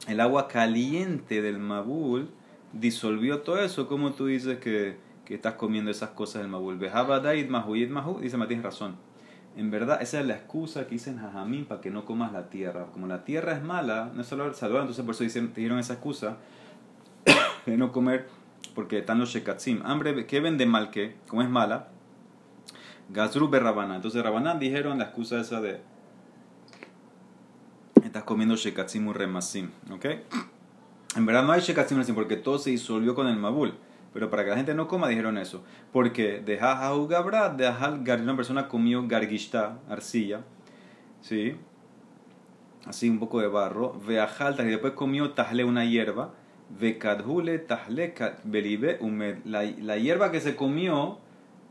El 0.07 0.19
agua 0.19 0.47
caliente 0.47 1.41
del 1.41 1.59
Mabul 1.59 2.29
disolvió 2.73 3.41
todo 3.41 3.59
eso. 3.59 3.87
como 3.87 4.13
tú 4.13 4.27
dices 4.27 4.59
que, 4.59 4.97
que 5.25 5.35
estás 5.35 5.55
comiendo 5.55 5.91
esas 5.91 6.11
cosas 6.11 6.41
del 6.41 6.51
Mabul? 6.51 6.77
Behabadaid 6.77 7.49
Mahuyid 7.49 7.89
Mahu. 7.89 8.19
Dice, 8.19 8.37
Matías 8.37 8.63
razón 8.63 9.06
en 9.57 9.71
verdad, 9.71 10.01
esa 10.03 10.19
es 10.19 10.27
la 10.27 10.35
excusa 10.35 10.85
que 10.85 10.91
dicen 10.91 11.17
Jajamín 11.17 11.65
para 11.65 11.81
que 11.81 11.89
no 11.89 12.05
comas 12.05 12.31
la 12.31 12.49
tierra. 12.49 12.85
Como 12.93 13.07
la 13.07 13.25
tierra 13.25 13.53
es 13.53 13.63
mala, 13.63 14.11
no 14.13 14.21
es 14.21 14.27
solo 14.27 14.53
salvar, 14.53 14.81
entonces 14.81 15.03
por 15.03 15.15
eso 15.15 15.23
dicen, 15.23 15.51
te 15.51 15.61
dieron 15.61 15.79
esa 15.79 15.93
excusa 15.93 16.37
de 17.65 17.75
no 17.75 17.91
comer, 17.91 18.27
porque 18.75 18.99
están 18.99 19.17
los 19.17 19.29
shekatzim. 19.29 19.81
Hambre, 19.83 20.27
¿qué 20.27 20.39
vende 20.41 20.67
mal 20.67 20.91
que? 20.91 21.15
Como 21.27 21.41
es 21.41 21.49
mala, 21.49 21.87
Gazru 23.09 23.49
Rabaná. 23.51 23.95
Entonces 23.95 24.21
Rabanán 24.21 24.59
dijeron 24.59 24.99
la 24.99 25.05
excusa 25.05 25.39
esa 25.41 25.59
de 25.59 25.81
estás 28.03 28.23
comiendo 28.23 28.55
shekatzim 28.55 29.07
u 29.07 29.13
remasim, 29.13 29.71
¿ok? 29.91 30.05
En 31.15 31.25
verdad 31.25 31.43
no 31.43 31.51
hay 31.51 31.61
shekatzim 31.61 32.03
porque 32.13 32.37
todo 32.37 32.59
se 32.59 32.69
disolvió 32.69 33.15
con 33.15 33.27
el 33.27 33.37
mabul. 33.37 33.73
Pero 34.13 34.29
para 34.29 34.43
que 34.43 34.49
la 34.49 34.55
gente 34.55 34.73
no 34.73 34.87
coma 34.87 35.07
dijeron 35.07 35.37
eso. 35.37 35.63
Porque 35.91 36.39
de 36.39 36.57
Jajahu 36.57 37.07
Gabra, 37.07 37.49
de 37.49 37.67
Ajal 37.67 38.03
una 38.21 38.35
persona 38.35 38.67
comió 38.67 39.07
gargishta, 39.07 39.79
arcilla. 39.89 40.41
¿sí? 41.21 41.55
Así 42.85 43.09
un 43.09 43.19
poco 43.19 43.41
de 43.41 43.47
barro. 43.47 43.99
Veajalta, 44.07 44.63
y 44.63 44.67
después 44.67 44.93
comió 44.93 45.31
tajle 45.31 45.65
una 45.65 45.85
hierba. 45.85 46.33
Vekadhule 46.79 47.59
tajle 47.59 48.13
belibe 48.43 48.97
humed. 49.01 49.39
La, 49.45 49.63
la 49.63 49.97
hierba 49.97 50.31
que 50.31 50.39
se 50.39 50.55
comió 50.55 51.19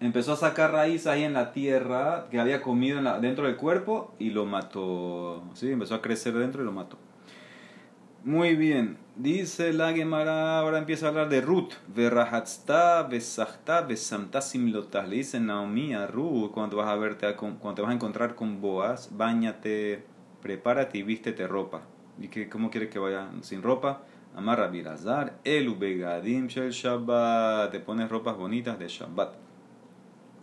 empezó 0.01 0.33
a 0.33 0.37
sacar 0.37 0.73
raíz 0.73 1.07
ahí 1.07 1.23
en 1.23 1.33
la 1.33 1.53
tierra 1.53 2.27
que 2.31 2.39
había 2.39 2.61
comido 2.61 3.01
dentro 3.21 3.47
del 3.47 3.57
cuerpo 3.57 4.15
y 4.19 4.31
lo 4.31 4.45
mató. 4.45 5.43
¿Sí? 5.55 5.71
Empezó 5.71 5.95
a 5.95 6.03
crecer 6.03 6.35
dentro 6.35 6.63
y 6.63 6.65
lo 6.67 6.73
mató. 6.73 6.99
Muy 8.27 8.57
bien. 8.57 8.99
Dice 9.15 9.73
la 9.73 9.93
Gemara, 9.93 10.59
ahora 10.59 10.79
empieza 10.79 11.07
a 11.07 11.09
hablar 11.11 11.29
de 11.29 11.41
Ruth. 11.41 11.75
Verrahatzta, 11.95 13.05
besachta, 13.05 13.83
besamta 13.83 14.41
simlotas. 14.41 15.09
Le 15.09 15.19
dice 15.19 15.39
Naomi 15.39 15.95
a 15.95 16.09
Ruth, 16.09 16.51
cuando 16.51 16.79
vas 16.79 16.89
a 16.89 16.97
verte, 16.97 17.37
cuando 17.37 17.75
te 17.75 17.83
vas 17.83 17.93
a 17.93 17.95
encontrar 17.95 18.35
con 18.35 18.61
Boaz, 18.61 19.11
bañate, 19.17 20.03
prepárate 20.43 20.99
y 20.99 21.03
vístete 21.05 21.47
ropa. 21.47 21.83
¿Y 22.21 22.27
que, 22.27 22.49
cómo 22.49 22.69
quiere 22.69 22.89
que 22.89 22.99
vaya 22.99 23.31
sin 23.43 23.63
ropa? 23.63 24.03
Amarra 24.35 24.67
Birazar, 24.67 25.39
el 25.45 25.73
begadim 25.77 26.49
shel 26.49 26.73
Shabbat. 26.73 27.71
Te 27.71 27.79
pones 27.79 28.09
ropas 28.09 28.37
bonitas 28.37 28.77
de 28.77 28.89
Shabbat. 28.89 29.37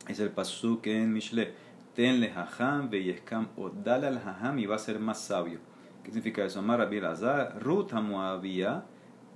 Es 0.08 0.22
el 0.22 0.30
pasuk 0.30 0.88
en 0.88 1.12
Mishle. 1.12 1.54
Tenle 1.94 2.32
haham, 2.32 2.90
veyeskam, 2.90 3.50
odal 3.58 4.06
al 4.06 4.20
haham 4.20 4.60
y 4.60 4.68
va 4.68 4.78
a 4.78 4.80
ser 4.80 5.00
más 5.00 5.20
sabio. 5.20 5.73
¿Qué 6.04 6.12
significa 6.12 6.44
eso? 6.44 6.60
Amar 6.60 6.80
Rabbi 6.80 6.98
Elazar, 6.98 7.58
Ruth 7.62 7.92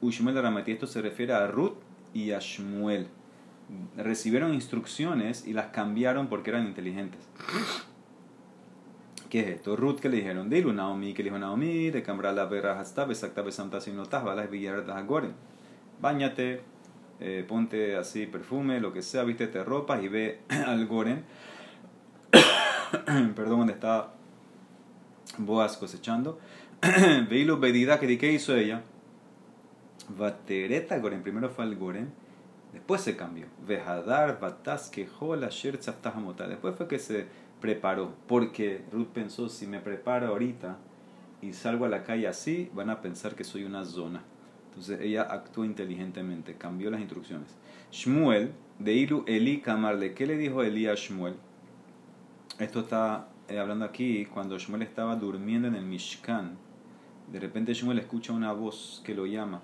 Ushmuel 0.02 0.42
Ramati. 0.42 0.72
Esto 0.72 0.88
se 0.88 1.02
refiere 1.02 1.34
a 1.34 1.48
Ruth 1.48 1.78
y 2.14 2.32
a 2.32 2.40
Shmuel. 2.40 3.08
Recibieron 3.98 4.54
instrucciones 4.54 5.48
y 5.48 5.54
las 5.54 5.68
cambiaron 5.68 6.28
porque 6.28 6.52
eran 6.52 6.68
inteligentes. 6.68 7.22
¿Qué 9.30 9.42
es 9.42 9.48
esto? 9.48 9.76
Ruth 9.76 10.00
que 10.00 10.08
le 10.10 10.18
dijeron, 10.18 10.50
Dilu 10.50 10.72
Naomi, 10.72 11.14
que 11.14 11.22
le 11.22 11.30
dijo 11.30 11.40
Naomi, 11.40 11.90
de 11.90 12.02
Cambra 12.02 12.32
la 12.32 12.46
verra 12.46 12.80
hasta 12.80 13.04
besacta 13.06 13.42
besanta 13.42 13.82
sin 13.82 13.98
notas, 13.98 14.24
balas 14.24 14.50
villardas 14.50 14.96
agoren. 14.96 15.34
Báñate, 16.00 16.62
eh, 17.20 17.44
ponte 17.48 17.98
así 17.98 18.26
perfume, 18.26 18.80
lo 18.80 18.94
que 18.94 19.02
sea, 19.02 19.24
vístete 19.24 19.64
ropa 19.64 20.02
y 20.02 20.08
ve 20.08 20.40
al 20.50 20.86
Goren. 20.88 21.26
Perdón, 23.36 23.60
donde 23.60 23.74
está 23.74 24.14
Boaz 25.38 25.78
cosechando. 25.78 26.40
Veilo 27.30 27.58
Bedida, 27.58 28.00
que 28.00 28.18
qué 28.18 28.32
hizo 28.32 28.56
ella. 28.56 28.84
Vatereta 30.10 30.98
Goren, 31.00 31.22
primero 31.22 31.50
fue 31.50 31.66
al 31.66 31.76
Goren, 31.76 32.12
después 32.74 33.02
se 33.02 33.16
cambió. 33.16 33.48
Vejadar, 33.68 34.40
Batas, 34.40 34.90
Quejola, 34.90 35.50
Shertzaftahamota. 35.50 36.48
Después 36.48 36.76
fue 36.76 36.88
que 36.88 37.00
se 37.00 37.26
preparó, 37.60 38.14
porque 38.28 38.84
Ruth 38.92 39.08
pensó: 39.08 39.50
si 39.50 39.68
me 39.68 39.80
preparo 39.80 40.28
ahorita 40.28 40.78
y 41.42 41.54
salgo 41.54 41.86
a 41.86 41.90
la 41.90 42.04
calle 42.04 42.28
así, 42.28 42.70
van 42.74 42.90
a 42.90 43.02
pensar 43.02 43.36
que 43.36 43.44
soy 43.44 43.64
una 43.64 43.84
zona. 43.86 44.24
Entonces 44.70 45.02
ella 45.02 45.24
actuó 45.24 45.66
inteligentemente, 45.66 46.56
cambió 46.56 46.92
las 46.92 47.02
instrucciones. 47.02 47.56
Shmuel, 47.92 48.52
de 48.80 48.94
Ilu 48.94 49.24
Eli 49.28 49.60
Kamarle, 49.60 50.14
¿qué 50.14 50.28
le 50.28 50.38
dijo 50.38 50.62
Eli 50.62 50.88
a 50.88 50.94
Shmuel? 50.94 51.36
Esto 52.60 52.82
está 52.82 53.28
eh, 53.50 53.60
hablando 53.60 53.86
aquí 53.86 54.26
cuando 54.26 54.58
Shmuel 54.58 54.82
estaba 54.82 55.16
durmiendo 55.16 55.68
en 55.68 55.76
el 55.76 55.86
Mishkan. 55.86 56.58
De 57.32 57.40
repente 57.40 57.74
Shmuel 57.74 58.00
escucha 58.00 58.34
una 58.34 58.54
voz 58.54 59.02
que 59.06 59.16
lo 59.16 59.26
llama. 59.26 59.62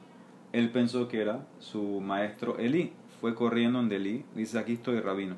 Él 0.52 0.70
pensó 0.70 1.08
que 1.08 1.22
era 1.22 1.48
su 1.60 2.00
maestro 2.00 2.58
Eli. 2.58 2.94
Fue 3.22 3.36
corriendo 3.36 3.80
donde 3.80 3.96
Eli, 3.96 4.26
dice 4.36 4.60
aquí 4.60 4.74
estoy 4.74 5.00
rabino. 5.00 5.36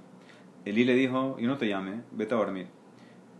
Eli 0.65 0.83
le 0.83 0.95
dijo, 0.95 1.37
y 1.39 1.45
no 1.45 1.57
te 1.57 1.67
llame, 1.67 2.01
vete 2.11 2.33
a 2.33 2.37
dormir. 2.37 2.67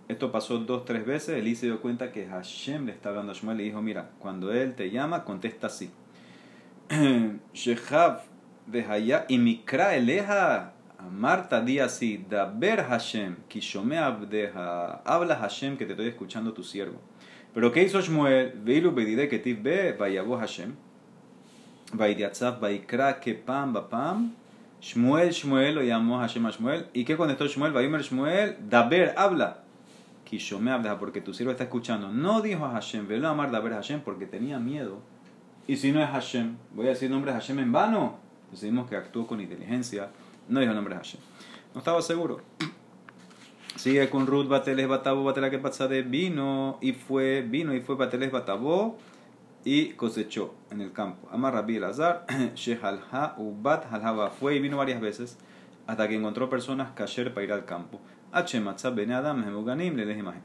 Esto 0.08 0.32
pasó 0.32 0.60
dos, 0.60 0.86
tres 0.86 1.06
veces. 1.06 1.40
Eli 1.40 1.56
se 1.56 1.66
dio 1.66 1.82
cuenta 1.82 2.12
que 2.12 2.28
Hashem 2.28 2.86
le 2.86 2.92
está 2.92 3.10
hablando 3.10 3.32
a 3.32 3.36
Shmuel 3.36 3.62
y 3.62 3.66
dijo, 3.66 3.82
mira, 3.82 4.12
cuando 4.20 4.54
él 4.54 4.76
te 4.76 4.92
llama, 4.92 5.24
contesta 5.24 5.68
así. 5.68 5.90
Shehav 7.54 8.22
de 8.68 8.86
Haya 8.86 9.26
y 9.28 9.40
Mikra 9.40 9.96
Eleja 9.96 10.75
Marta 11.12 11.62
di 11.62 11.80
así, 11.80 12.26
Daber 12.30 12.84
Hashem, 12.84 13.36
Kishome 13.48 13.98
Abdeja, 13.98 15.02
habla 15.06 15.36
Hashem 15.36 15.78
que 15.78 15.86
te 15.86 15.94
estoy 15.94 16.08
escuchando 16.08 16.54
tu 16.54 16.64
siervo. 16.64 17.00
Pero 17.54 17.72
¿qué 17.72 17.84
hizo 17.84 18.02
Shmuel? 18.02 18.54
Veilu 18.64 18.92
bedide 18.92 19.30
que 19.30 19.54
be, 19.54 19.94
vayabo 19.94 20.38
Hashem. 20.38 20.76
Vaidiatzav, 21.94 22.60
vaikra, 22.60 23.20
que 23.20 23.34
pam, 23.34 23.74
pam. 23.90 24.34
Shmuel, 24.82 25.32
Shmuel, 25.32 25.76
lo 25.76 25.82
llamó 25.82 26.20
Hashem 26.20 26.46
a 26.46 26.52
Shmuel. 26.52 26.88
¿Y 26.94 27.06
qué 27.06 27.16
contestó 27.16 27.48
Shmuel? 27.48 27.72
Vayomer 27.72 28.02
Shmuel, 28.02 28.58
Daber, 28.70 29.14
habla. 29.18 29.64
Kishome 30.26 30.72
Abdeja, 30.72 31.00
porque 31.00 31.22
tu 31.22 31.34
siervo 31.34 31.52
está 31.52 31.64
escuchando. 31.64 32.12
No 32.12 32.42
dijo 32.42 32.66
a 32.66 32.72
Hashem, 32.72 33.08
velo 33.08 33.30
amar 33.30 33.52
Daber 33.52 33.74
Hashem, 33.74 34.02
porque 34.02 34.26
tenía 34.26 34.60
miedo. 34.60 35.00
Y 35.68 35.78
si 35.78 35.92
no 35.92 36.02
es 36.04 36.10
Hashem, 36.10 36.58
voy 36.74 36.88
a 36.88 36.90
decir 36.90 37.10
nombre 37.10 37.32
de 37.32 37.40
Hashem 37.40 37.60
en 37.60 37.72
vano. 37.72 38.18
Decidimos 38.52 38.90
que 38.90 38.96
actuó 38.96 39.26
con 39.26 39.40
inteligencia 39.42 40.10
no 40.48 40.60
dijo 40.60 40.72
el 40.72 40.76
nombre 40.76 40.96
de 40.96 41.00
Hashem. 41.00 41.22
No 41.74 41.80
estaba 41.80 42.02
seguro. 42.02 42.42
Sigue 43.76 44.10
con 44.10 44.26
Ruth 44.26 44.48
Bateles 44.48 44.88
Batabo, 44.88 45.24
Batela 45.24 45.50
que 45.50 45.60
pasa 45.60 45.88
de 45.88 46.02
vino 46.02 46.78
y 46.82 46.94
fue, 46.94 47.42
vino 47.42 47.74
y 47.74 47.82
fue 47.82 47.96
Bateles 47.96 48.32
Batabo 48.32 48.98
y 49.66 49.90
cosechó 49.94 50.54
en 50.72 50.82
el 50.82 50.94
campo. 50.94 51.28
Amar 51.32 51.54
Rabbi 51.54 51.76
Elazar, 51.78 52.26
Shehalha 52.56 53.36
Ubat 53.38 53.92
Halhaba 53.92 54.30
fue 54.30 54.56
y 54.56 54.60
vino 54.60 54.78
varias 54.78 55.02
veces 55.02 55.38
hasta 55.88 56.08
que 56.08 56.16
encontró 56.16 56.50
personas 56.50 56.92
kasher 56.92 57.34
para 57.34 57.44
ir 57.44 57.52
al 57.52 57.66
campo. 57.66 58.00
H. 58.32 58.60
Matzab 58.60 58.96
Ben 58.96 59.12
Adam 59.12 59.44
Hemuganim 59.44 59.96
le 59.96 60.18
imagen. 60.18 60.42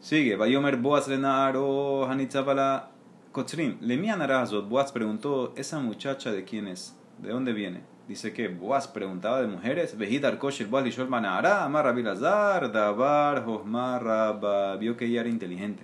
Sigue, 0.00 0.36
Bayomer 0.36 0.76
Boaz 0.76 1.08
Lenaro 1.08 2.06
Hanitzabala 2.06 2.90
Kotzrim. 3.32 3.78
Lemian 3.80 4.20
Arazot, 4.20 4.68
Boaz 4.68 4.92
preguntó, 4.92 5.54
¿esa 5.56 5.78
muchacha 5.80 6.30
de 6.30 6.44
quién 6.44 6.68
es? 6.68 6.96
¿De 7.18 7.30
dónde 7.30 7.52
viene? 7.52 7.93
Dice 8.08 8.32
que 8.32 8.48
Boaz 8.48 8.88
preguntaba 8.88 9.40
de 9.40 9.46
mujeres, 9.46 9.96
Vejidar 9.96 10.38
Kosher 10.38 10.66
Boaz 10.66 10.84
Lishol 10.84 11.08
Manara, 11.08 11.64
Amar 11.64 11.84
Rabilazar, 11.84 12.70
Dabar, 12.72 13.44
Hosmar 13.46 14.78
vio 14.78 14.96
que 14.96 15.06
ella 15.06 15.20
era 15.20 15.30
inteligente. 15.30 15.82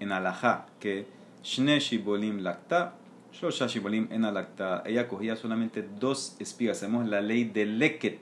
En 0.00 0.12
Alajá, 0.12 0.66
que 0.80 1.06
Shne 1.42 1.78
Shibolim 1.78 2.40
Lakta, 2.40 2.94
Shosha 3.32 3.66
Shibolim 3.66 4.08
en 4.10 4.24
Alakta, 4.24 4.82
ella 4.86 5.08
cogía 5.08 5.36
solamente 5.36 5.86
dos 5.98 6.36
espigas, 6.38 6.78
hacemos 6.78 7.06
la 7.06 7.20
ley 7.20 7.44
de 7.44 7.66
Leket, 7.66 8.20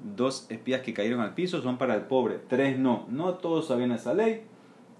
dos 0.00 0.46
espías 0.50 0.82
que 0.82 0.94
cayeron 0.94 1.20
al 1.20 1.34
piso 1.34 1.62
son 1.62 1.78
para 1.78 1.94
el 1.94 2.02
pobre, 2.02 2.38
tres 2.48 2.78
no, 2.78 3.06
no 3.08 3.34
todos 3.34 3.68
sabían 3.68 3.92
esa 3.92 4.14
ley, 4.14 4.42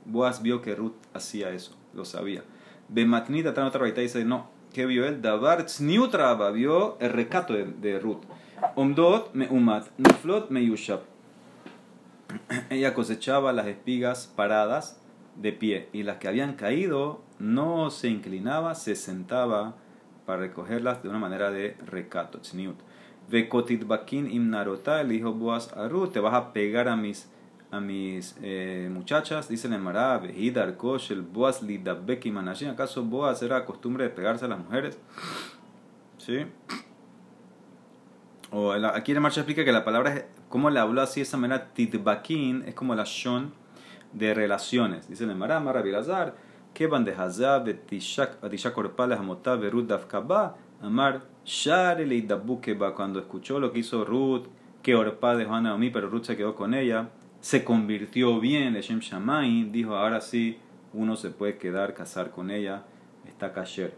Boaz 0.05 0.43
vio 0.43 0.63
que 0.63 0.75
Ruth 0.75 0.95
hacía 1.15 1.51
eso, 1.51 1.77
lo 1.95 2.05
sabía. 2.05 2.43
Bematnita, 2.89 3.51
otra 3.51 3.89
y 3.89 3.93
dice, 3.93 4.25
no, 4.25 4.49
¿Qué 4.73 4.87
vio 4.87 5.07
él? 5.07 5.21
Davar 5.21 5.67
tzniutraba, 5.67 6.51
vio 6.51 6.97
el 6.99 7.11
recato 7.11 7.53
de, 7.53 7.65
de 7.65 7.99
Ruth. 7.99 8.23
Omdot 8.75 9.35
me 9.35 9.49
umat, 9.51 9.89
nuflot 9.99 10.51
me 10.51 10.65
yushab. 10.65 11.01
Ella 12.71 12.95
cosechaba 12.95 13.53
las 13.53 13.67
espigas 13.67 14.33
paradas 14.35 14.99
de 15.37 15.53
pie 15.53 15.89
y 15.93 16.05
las 16.05 16.17
que 16.17 16.29
habían 16.29 16.55
caído 16.55 17.21
no 17.39 17.91
se 17.91 18.09
inclinaba, 18.09 18.75
se 18.75 18.97
sentaba 18.97 19.75
para 20.25 20.39
recogerlas 20.39 21.03
de 21.03 21.09
una 21.09 21.19
manera 21.19 21.51
de 21.51 21.77
recato, 21.87 22.39
tzniut. 22.41 22.77
Vekotit 23.29 23.87
bakin 23.87 24.31
imnarota, 24.31 25.03
le 25.03 25.15
dijo 25.15 25.33
Boaz 25.33 25.73
a 25.77 25.89
Ruth, 25.89 26.13
te 26.13 26.21
vas 26.21 26.35
a 26.35 26.53
pegar 26.53 26.89
a 26.89 26.97
mis 26.97 27.29
a 27.73 27.81
mis 27.81 28.37
eh, 28.43 28.91
muchachas, 28.93 29.49
dice 29.49 29.67
el 29.67 29.73
Emara, 29.73 30.19
Behidar 30.19 30.77
el 31.09 31.23
Boaz 31.23 31.63
Lidabeki 31.63 32.31
Manashin. 32.31 32.69
¿Acaso 32.69 33.03
Boaz 33.03 33.43
era 33.43 33.65
costumbre 33.65 34.05
de 34.05 34.11
pegarse 34.11 34.45
a 34.45 34.49
las 34.49 34.59
mujeres? 34.59 34.99
¿Sí? 36.19 36.45
O 38.51 38.73
aquí 38.73 39.13
el 39.13 39.21
Marcha 39.23 39.41
explica 39.41 39.65
que 39.65 39.73
la 39.73 39.85
palabra, 39.85 40.15
es, 40.15 40.25
como 40.51 40.69
le 40.69 40.81
habló 40.81 41.01
así 41.01 41.21
de 41.21 41.25
esa 41.25 41.39
manera, 41.39 41.73
Titbakin, 41.73 42.65
es 42.67 42.75
como 42.75 42.95
la 42.95 43.05
shon 43.07 43.55
de 44.13 44.35
relaciones. 44.35 45.09
Dice 45.09 45.25
el 45.25 45.31
Emara, 45.31 45.59
Maravilazar, 45.59 46.35
que 46.75 46.87
van 46.87 47.07
de 47.07 47.15
Hazab, 47.15 47.65
Betishak 47.65 48.77
Orpales, 48.77 49.19
Amotá, 49.19 49.57
Berut 49.57 49.89
Dafkaba, 49.89 50.57
Amar, 50.83 51.23
Share 51.47 52.07
Leidabukeba, 52.07 52.95
cuando 52.95 53.19
escuchó 53.19 53.59
lo 53.59 53.73
que 53.73 53.79
hizo 53.79 54.05
Ruth, 54.05 54.49
que 54.83 54.95
Orpa 54.95 55.37
dejó 55.37 55.55
a 55.55 55.63
Naomi, 55.63 55.89
pero 55.89 56.11
Ruth 56.11 56.25
se 56.25 56.37
quedó 56.37 56.55
con 56.55 56.75
ella 56.75 57.09
se 57.43 57.65
convirtió 57.65 58.39
bien, 58.39 58.75
Shem 58.75 59.01
Shamay, 59.01 59.65
dijo, 59.65 59.97
ahora 59.97 60.21
sí, 60.21 60.59
uno 60.93 61.17
se 61.17 61.31
puede 61.31 61.59
quedar, 61.59 61.93
casar 61.93 62.31
con 62.31 62.53
ella, 62.53 62.85
está 63.27 63.53
kasher. 63.53 63.95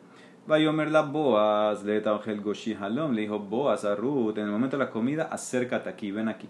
Vayomer 0.46 0.90
la 0.90 1.02
Boaz, 1.02 1.84
le 1.84 2.00
Goshi 2.00 2.72
Halom, 2.72 3.12
le 3.12 3.20
dijo 3.20 3.38
Boaz 3.38 3.84
a 3.84 3.94
Ruth, 3.96 4.38
en 4.38 4.46
el 4.46 4.50
momento 4.50 4.78
de 4.78 4.84
la 4.84 4.90
comida, 4.90 5.28
acércate 5.30 5.90
aquí, 5.90 6.10
ven 6.10 6.30
aquí. 6.30 6.48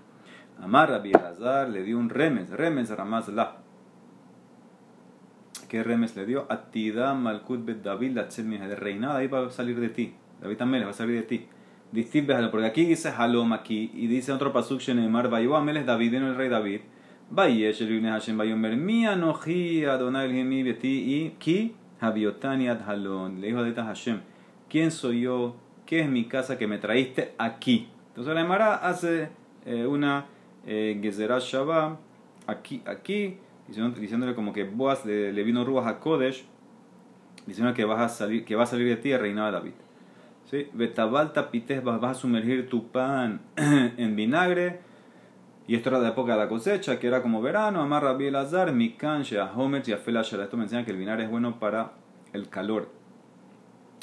Amar 0.62 0.88
Rabbi 0.88 1.10
Elazar 1.10 1.68
le 1.68 1.82
dio 1.82 1.98
un 1.98 2.10
remes, 2.10 2.50
remes 2.50 2.90
Ramaz 2.90 3.28
la. 3.28 3.56
¿Qué 5.68 5.82
remes 5.82 6.14
le 6.14 6.26
dio? 6.26 6.46
Atida 6.48 7.12
Malkut 7.14 7.64
Bet 7.64 7.82
David, 7.82 8.12
la 8.12 8.28
reinada, 8.76 9.16
ahí 9.16 9.26
va 9.26 9.44
a 9.44 9.50
salir 9.50 9.80
de 9.80 9.88
ti. 9.88 10.14
David 10.40 10.58
también 10.58 10.84
va 10.84 10.90
a 10.90 10.92
salir 10.92 11.16
de 11.16 11.22
ti 11.24 11.48
porque 12.50 12.66
aquí 12.66 12.84
dice 12.84 13.08
Halom 13.08 13.52
aquí 13.52 13.90
y 13.94 14.08
dice 14.08 14.32
otro 14.32 14.52
pasuk 14.52 14.80
Shenemar 14.80 15.28
Vayoameles 15.28 15.86
David 15.86 16.14
en 16.14 16.24
el 16.24 16.34
rey 16.34 16.48
David 16.48 16.80
Vayesh 17.30 17.82
el 17.82 17.92
Ibn 17.92 18.06
Hashem 18.06 18.36
Bayomer, 18.36 18.76
mi 18.76 19.06
anoji 19.06 19.84
Adonai 19.84 20.26
el 20.26 20.32
Gemi 20.32 20.62
Beti 20.62 20.88
y 20.88 21.30
ki 21.38 21.74
Habiotani 22.00 22.68
ad 22.68 22.82
Halon. 22.86 23.40
Le 23.40 23.48
dijo 23.48 23.60
a 23.60 23.84
Hashem, 23.84 24.20
¿quién 24.68 24.90
soy 24.90 25.22
yo? 25.22 25.56
¿Qué 25.86 26.00
es 26.00 26.08
mi 26.08 26.24
casa 26.26 26.58
que 26.58 26.66
me 26.66 26.78
traíste 26.78 27.34
aquí? 27.38 27.88
Entonces 28.08 28.34
la 28.34 28.40
Emara 28.42 28.74
hace 28.74 29.30
eh, 29.64 29.86
una 29.86 30.26
eh, 30.66 30.98
Gezerat 31.02 31.42
Shabbat 31.42 31.98
aquí, 32.46 32.82
aquí, 32.86 33.38
diciéndole 33.66 34.34
como 34.34 34.52
que 34.52 34.64
Boaz 34.64 35.04
le, 35.06 35.32
le 35.32 35.42
vino 35.42 35.64
Ruach 35.64 35.86
a 35.86 35.98
Kodesh, 35.98 36.44
diciendo 37.46 37.72
que, 37.74 37.84
vas 37.84 38.00
a 38.00 38.08
salir, 38.08 38.44
que 38.44 38.54
va 38.54 38.64
a 38.64 38.66
salir 38.66 38.88
de 38.88 38.96
ti 38.96 39.12
el 39.12 39.20
reinado 39.20 39.46
de 39.46 39.52
David. 39.52 39.83
¿Sí? 40.50 40.68
Betabalta 40.72 41.50
vas 41.82 42.04
a 42.04 42.14
sumergir 42.14 42.68
tu 42.68 42.88
pan 42.88 43.40
en 43.56 44.16
vinagre. 44.16 44.80
Y 45.66 45.74
esto 45.74 45.88
era 45.88 45.98
de 45.98 46.04
la 46.04 46.10
época 46.10 46.32
de 46.32 46.38
la 46.38 46.48
cosecha, 46.48 46.98
que 46.98 47.06
era 47.06 47.22
como 47.22 47.40
verano. 47.40 47.80
Amar 47.80 48.02
Rabbi 48.02 48.26
Elazar, 48.26 48.72
Mikan, 48.72 49.22
Sheahomet 49.22 49.88
y 49.88 49.92
Afela 49.92 50.20
Esto 50.20 50.56
me 50.56 50.64
enseña 50.64 50.84
que 50.84 50.90
el 50.90 50.98
vinagre 50.98 51.24
es 51.24 51.30
bueno 51.30 51.58
para 51.58 51.92
el 52.34 52.48
calor. 52.48 52.90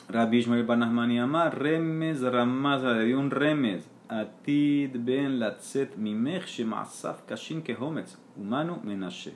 Rabbi 0.09 0.39
Ishmael 0.39 0.65
Banasmani 0.65 1.19
Amar, 1.19 1.57
Remes 1.57 2.21
Ramaz, 2.21 2.81
le 2.81 3.05
dio 3.05 3.19
un 3.19 3.29
remes. 3.29 3.87
Atid 4.09 4.97
ben 5.05 5.39
latzet 5.39 5.95
mimech 5.95 6.45
shemasaf 6.45 7.25
kashin 7.25 7.61
kehometz, 7.61 8.17
humano 8.35 8.81
menashe. 8.83 9.33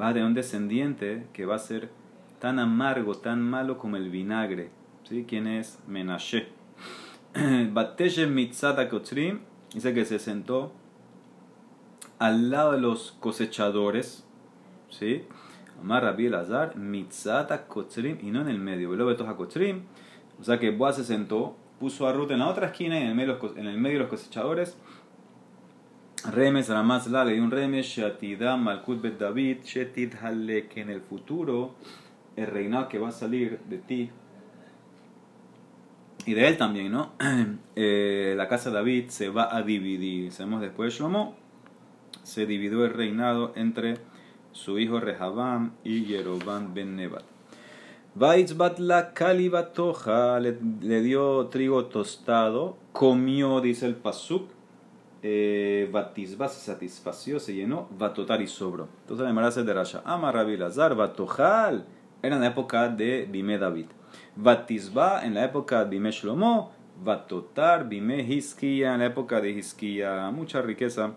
Va 0.00 0.12
tener 0.12 0.24
un 0.24 0.34
descendiente 0.34 1.28
que 1.32 1.46
va 1.46 1.54
a 1.54 1.58
ser 1.60 1.90
tan 2.40 2.58
amargo, 2.58 3.14
tan 3.14 3.40
malo 3.40 3.78
como 3.78 3.96
el 3.96 4.10
vinagre. 4.10 4.70
¿Sí? 5.10 5.24
¿Quién 5.28 5.48
es? 5.48 5.80
Menashe. 5.88 6.46
Bateshe 7.72 8.28
mitzata 8.28 8.88
kotzrim, 8.88 9.40
dice 9.74 9.92
que 9.92 10.04
se 10.04 10.20
sentó 10.20 10.72
al 12.20 12.48
lado 12.50 12.72
de 12.72 12.80
los 12.80 13.16
cosechadores. 13.18 14.24
¿Sí? 14.88 15.24
Amar 15.80 16.04
Rabbi 16.04 16.26
Elazar, 16.26 16.76
mitzata 16.76 17.66
kotzrim, 17.66 18.18
y 18.22 18.30
no 18.30 18.42
en 18.42 18.50
el 18.50 18.60
medio. 18.60 18.92
A 19.28 19.36
kotzrim. 19.36 19.82
O 20.40 20.44
sea 20.44 20.60
que 20.60 20.70
Boaz 20.70 20.94
se 20.94 21.04
sentó, 21.04 21.56
puso 21.80 22.06
a 22.06 22.12
Ruth 22.12 22.30
en 22.30 22.38
la 22.38 22.46
otra 22.46 22.68
esquina 22.68 22.96
en 22.96 23.08
el 23.08 23.16
medio, 23.16 23.40
en 23.56 23.66
el 23.66 23.78
medio 23.78 23.96
de 23.96 24.04
los 24.04 24.10
cosechadores. 24.10 24.76
Remes, 26.30 26.68
Ramaz, 26.68 27.08
la 27.08 27.24
le 27.24 27.32
dio 27.32 27.42
un 27.42 27.50
remes, 27.50 27.86
Shatidam, 27.86 28.62
Malkut 28.62 29.02
Bet 29.02 29.18
David, 29.18 29.64
Shetid 29.64 30.14
Hale, 30.22 30.68
que 30.68 30.82
en 30.82 30.90
el 30.90 31.00
futuro 31.00 31.74
el 32.36 32.46
reinado 32.46 32.88
que 32.88 33.00
va 33.00 33.08
a 33.08 33.12
salir 33.12 33.58
de 33.68 33.78
ti 33.78 34.10
y 36.26 36.34
de 36.34 36.48
él 36.48 36.56
también, 36.56 36.92
¿no? 36.92 37.12
Eh, 37.82 38.34
la 38.36 38.46
casa 38.46 38.68
de 38.68 38.76
David 38.76 39.08
se 39.08 39.30
va 39.30 39.56
a 39.56 39.62
dividir. 39.62 40.32
Sabemos 40.32 40.60
después 40.60 40.92
de 40.92 40.98
Shlomo, 40.98 41.34
se 42.22 42.44
dividió 42.44 42.84
el 42.84 42.92
reinado 42.92 43.52
entre 43.56 43.96
su 44.52 44.78
hijo 44.78 45.00
Rehabam 45.00 45.72
y 45.82 46.04
Yerobam 46.04 46.74
ben 46.74 46.96
Nebat. 46.96 47.24
La 48.78 49.14
kalibatoja 49.14 50.40
le, 50.40 51.00
dio 51.00 51.46
trigo 51.46 51.86
tostado, 51.86 52.76
comió, 52.92 53.60
dice 53.60 53.86
el 53.86 53.94
pasuk, 53.94 54.50
eh, 55.22 55.90
se 56.16 56.48
satisfació, 56.48 57.38
se 57.40 57.54
llenó, 57.54 57.88
Vatotar 57.96 58.42
y 58.42 58.46
sobró. 58.46 58.88
Entonces 59.02 59.32
la 59.32 59.46
hace 59.46 59.62
de 59.62 59.72
Rasha, 59.72 60.02
Ama 60.04 60.32
Rabbi 60.32 60.56
Batojal 60.56 61.86
era 62.22 62.34
en 62.34 62.42
la 62.42 62.48
época 62.48 62.88
de 62.88 63.26
Bime 63.30 63.58
David. 63.58 63.86
Batisba 64.42 65.24
en 65.24 65.34
la 65.34 65.44
época 65.44 65.84
de 65.84 65.90
Bime 65.90 66.10
Shlomo. 66.12 66.72
Batotar, 67.04 67.88
Bime 67.88 68.20
Hiskia 68.20 68.94
en 68.94 69.00
la 69.00 69.06
época 69.06 69.40
de 69.40 69.50
Hiskia. 69.50 70.30
Mucha 70.30 70.62
riqueza 70.62 71.12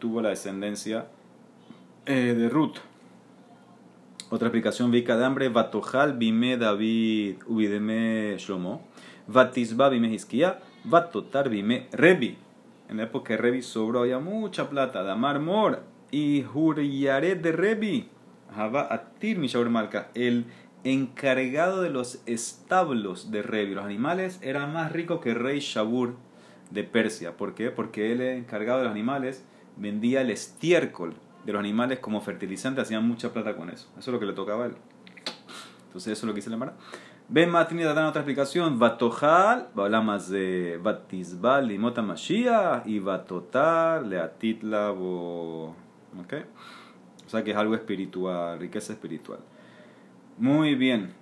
tuvo 0.00 0.20
la 0.20 0.30
descendencia 0.30 1.06
eh, 2.06 2.34
de 2.36 2.48
Ruth. 2.48 2.78
Otra 4.30 4.48
explicación, 4.48 4.90
Vika 4.90 5.16
de 5.16 5.24
hambre, 5.24 5.48
Batojal, 5.50 6.16
Bime 6.16 6.56
David, 6.56 7.36
Ubideme 7.46 8.36
Shlomo. 8.38 8.82
Batisba, 9.28 9.88
Bime 9.88 10.08
Hiskia. 10.12 10.58
Batotar, 10.82 11.48
Bime 11.48 11.86
Rebi. 11.92 12.36
En 12.88 12.96
la 12.96 13.04
época 13.04 13.34
de 13.34 13.36
Rebi 13.36 13.62
sobró, 13.62 14.00
había 14.00 14.18
mucha 14.18 14.68
plata. 14.68 15.04
Damar 15.04 15.38
Mor 15.38 15.82
y 16.10 16.44
Huryaret 16.44 17.40
de 17.40 17.52
Rebi 17.52 18.08
Atir 18.54 19.38
Malka, 19.70 20.10
el 20.14 20.46
encargado 20.84 21.82
de 21.82 21.90
los 21.90 22.22
establos 22.26 23.30
de 23.30 23.42
Revi, 23.42 23.74
los 23.74 23.84
animales, 23.84 24.38
era 24.42 24.66
más 24.66 24.92
rico 24.92 25.20
que 25.20 25.30
el 25.30 25.36
rey 25.36 25.60
Shabur 25.60 26.16
de 26.70 26.84
Persia. 26.84 27.36
¿Por 27.36 27.54
qué? 27.54 27.70
Porque 27.70 28.12
él, 28.12 28.20
encargado 28.20 28.78
de 28.78 28.84
los 28.84 28.92
animales, 28.92 29.44
vendía 29.76 30.20
el 30.22 30.30
estiércol 30.30 31.14
de 31.44 31.52
los 31.52 31.60
animales 31.60 31.98
como 31.98 32.20
fertilizante, 32.20 32.80
hacían 32.80 33.06
mucha 33.06 33.32
plata 33.32 33.56
con 33.56 33.70
eso. 33.70 33.88
Eso 33.98 34.10
es 34.10 34.12
lo 34.12 34.20
que 34.20 34.26
le 34.26 34.32
tocaba 34.32 34.64
a 34.64 34.66
él. 34.68 34.76
Entonces, 35.86 36.12
eso 36.12 36.26
es 36.26 36.28
lo 36.28 36.32
que 36.32 36.38
dice 36.38 36.50
la 36.50 36.56
Mara. 36.56 36.74
Ven 37.28 37.50
Matini 37.50 37.82
dar 37.82 37.96
otra 38.04 38.20
explicación. 38.20 38.78
Batojal, 38.78 39.68
más 39.74 40.28
de 40.28 40.78
Batizbal, 40.82 41.68
Limota 41.68 42.02
Mashiach, 42.02 42.86
y 42.86 42.98
Batotar, 42.98 44.06
Leatitla, 44.06 44.92
¿ok? 44.92 46.34
O 47.26 47.28
sea 47.28 47.42
que 47.42 47.52
es 47.52 47.56
algo 47.56 47.74
espiritual, 47.74 48.58
riqueza 48.58 48.92
espiritual. 48.92 49.38
Muy 50.38 50.74
bien. 50.74 51.12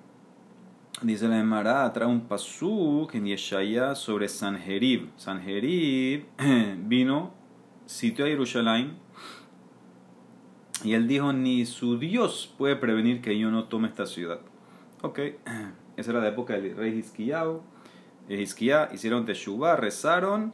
Dice 1.03 1.27
la 1.27 1.41
Emara, 1.41 1.93
trae 1.93 2.07
un 2.07 2.29
pasuk 2.29 3.15
en 3.15 3.27
Yeshaya 3.27 3.95
sobre 3.95 4.29
Sanjerib. 4.29 5.09
Sanjerib 5.17 6.27
vino, 6.87 7.33
sitio 7.87 8.25
a 8.25 8.29
Jerusalén 8.29 8.99
y 10.85 10.95
él 10.95 11.09
dijo, 11.09 11.33
ni 11.33 11.67
su 11.67 11.99
Dios 11.99 12.55
puede 12.57 12.77
prevenir 12.77 13.21
que 13.21 13.37
yo 13.39 13.51
no 13.51 13.65
tome 13.65 13.89
esta 13.89 14.07
ciudad. 14.07 14.41
Ok, 15.03 15.19
esa 15.97 16.11
era 16.11 16.21
la 16.21 16.29
época 16.29 16.55
del 16.55 16.77
rey 16.77 16.97
Hizkiyahu. 16.99 17.63
Hizkiah 18.29 18.91
hicieron 18.93 19.27
Teshuvah, 19.27 19.75
rezaron. 19.77 20.53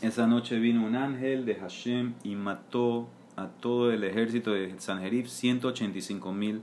Esa 0.00 0.26
noche 0.26 0.58
vino 0.58 0.84
un 0.84 0.96
ángel 0.96 1.44
de 1.44 1.54
Hashem 1.54 2.14
y 2.24 2.34
mató 2.34 3.08
a 3.36 3.46
todo 3.46 3.92
el 3.92 4.02
ejército 4.02 4.50
de 4.50 4.74
Sanjerib 4.80 5.28
185 5.28 6.32
mil 6.32 6.62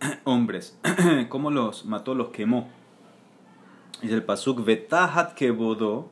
hombres. 0.24 0.78
¿Cómo 1.28 1.50
los 1.50 1.84
mató? 1.84 2.14
Los 2.14 2.28
quemó. 2.28 2.68
Dice 4.02 4.14
el 4.14 4.22
pasuk, 4.22 4.64
Vetahat 4.64 5.34
kebodó, 5.34 6.10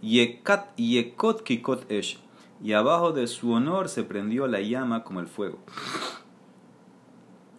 yekat 0.00 0.76
yekot 0.76 1.42
kikot 1.42 1.90
esh. 1.90 2.18
Y 2.62 2.72
abajo 2.72 3.12
de 3.12 3.26
su 3.26 3.52
honor 3.52 3.88
se 3.88 4.02
prendió 4.02 4.46
la 4.46 4.60
llama 4.60 5.04
como 5.04 5.20
el 5.20 5.26
fuego. 5.26 5.58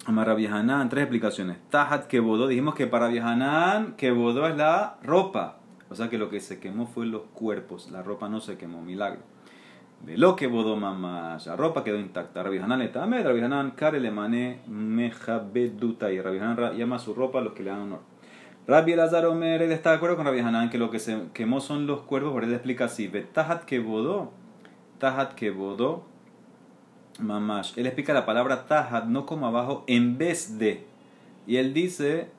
Amar 0.06 0.30
Hanan, 0.30 0.88
tres 0.88 1.04
explicaciones. 1.04 1.58
Tahat 1.70 2.08
kebodó, 2.08 2.48
dijimos 2.48 2.76
que 2.76 2.88
para 2.88 3.08
Hanan, 3.08 3.96
kebodó 3.98 4.48
es 4.48 4.56
la 4.56 4.98
ropa. 5.04 5.58
O 5.90 5.96
sea 5.96 6.10
que 6.10 6.18
lo 6.18 6.30
que 6.30 6.40
se 6.40 6.60
quemó 6.60 6.88
fue 6.88 7.06
los 7.06 7.24
cuerpos, 7.34 7.92
la 7.92 8.04
ropa 8.04 8.30
no 8.30 8.40
se 8.40 8.58
quemó, 8.58 8.82
milagro. 8.82 9.20
De 10.02 10.18
lo 10.18 10.36
que 10.36 10.48
bodó 10.48 10.76
mamá, 10.76 11.38
la 11.46 11.56
ropa 11.56 11.84
quedó 11.84 11.98
intacta. 11.98 12.44
Rabbi 12.44 12.60
Hanan 12.60 12.80
le 12.80 12.88
tamé, 12.90 13.24
Rabbi 13.24 13.42
Hanan 13.42 13.72
kare 13.72 14.00
le 14.00 14.12
mané 14.12 14.62
meja 14.68 15.40
beduta 15.40 16.12
y 16.12 16.22
Rabbi 16.22 16.38
Hanan 16.38 16.78
llama 16.78 17.00
su 17.00 17.14
ropa 17.14 17.40
a 17.40 17.42
los 17.42 17.54
que 17.54 17.64
le 17.64 17.72
dan 17.72 17.82
honor. 17.82 18.00
Rabbi 18.68 18.92
Elazar 18.94 19.26
Omer, 19.26 19.62
él 19.62 19.72
está 19.72 19.92
de 19.92 19.96
acuerdo 19.96 20.16
con 20.16 20.26
Rabbi 20.26 20.40
Hanan 20.40 20.70
que 20.70 20.78
lo 20.78 20.92
que 20.92 21.00
se 21.00 21.18
quemó 21.34 21.62
son 21.62 21.88
los 21.88 22.02
cuerpos, 22.02 22.32
por 22.32 22.44
él 22.44 22.54
explica 22.54 22.86
así: 22.86 23.10
Tahat 23.10 23.64
que 23.64 23.80
bodó, 23.80 24.32
tahat 25.00 25.34
que 25.34 25.52
bodó, 25.52 26.06
mamash. 27.20 27.74
Él 27.78 27.86
explica 27.88 28.14
la 28.14 28.26
palabra 28.26 28.68
tahat 28.68 29.06
no 29.06 29.26
como 29.26 29.48
abajo, 29.48 29.84
en 29.88 30.18
vez 30.18 30.60
de. 30.60 30.86
Y 31.48 31.58
él 31.58 31.74
dice: 31.74 32.30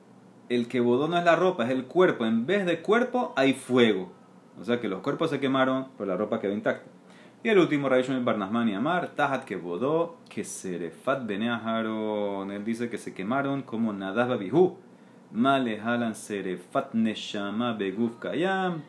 el 0.47 0.67
que 0.67 0.79
bodó 0.79 1.07
no 1.07 1.17
es 1.17 1.25
la 1.25 1.35
ropa, 1.35 1.65
es 1.65 1.71
el 1.71 1.85
cuerpo. 1.85 2.25
En 2.25 2.45
vez 2.45 2.65
de 2.65 2.81
cuerpo 2.81 3.33
hay 3.35 3.53
fuego. 3.53 4.11
O 4.59 4.63
sea 4.63 4.79
que 4.79 4.87
los 4.87 5.01
cuerpos 5.01 5.29
se 5.29 5.39
quemaron, 5.39 5.87
pero 5.97 6.09
la 6.09 6.17
ropa 6.17 6.39
quedó 6.39 6.53
intacta. 6.53 6.89
Y 7.41 7.47
el 7.47 7.57
último, 7.57 7.87
Raishon 7.87 8.25
Barnasman 8.25 8.67
y 8.67 8.73
Amar, 8.73 9.15
Tahat 9.15 9.45
que 9.45 9.55
bodó, 9.55 10.17
que 10.27 10.43
serefat 10.43 11.25
beneaharon. 11.25 12.51
Él 12.51 12.65
dice 12.65 12.89
que 12.89 12.97
se 12.97 13.13
quemaron 13.13 13.61
como 13.61 13.93
Nadab 13.93 14.27
Babihu. 14.27 14.75
Male 15.31 15.79
halan 15.79 16.15
serefat 16.15 16.93
neshama 16.93 17.77
beguf 17.77 18.19
kayam. 18.19 18.83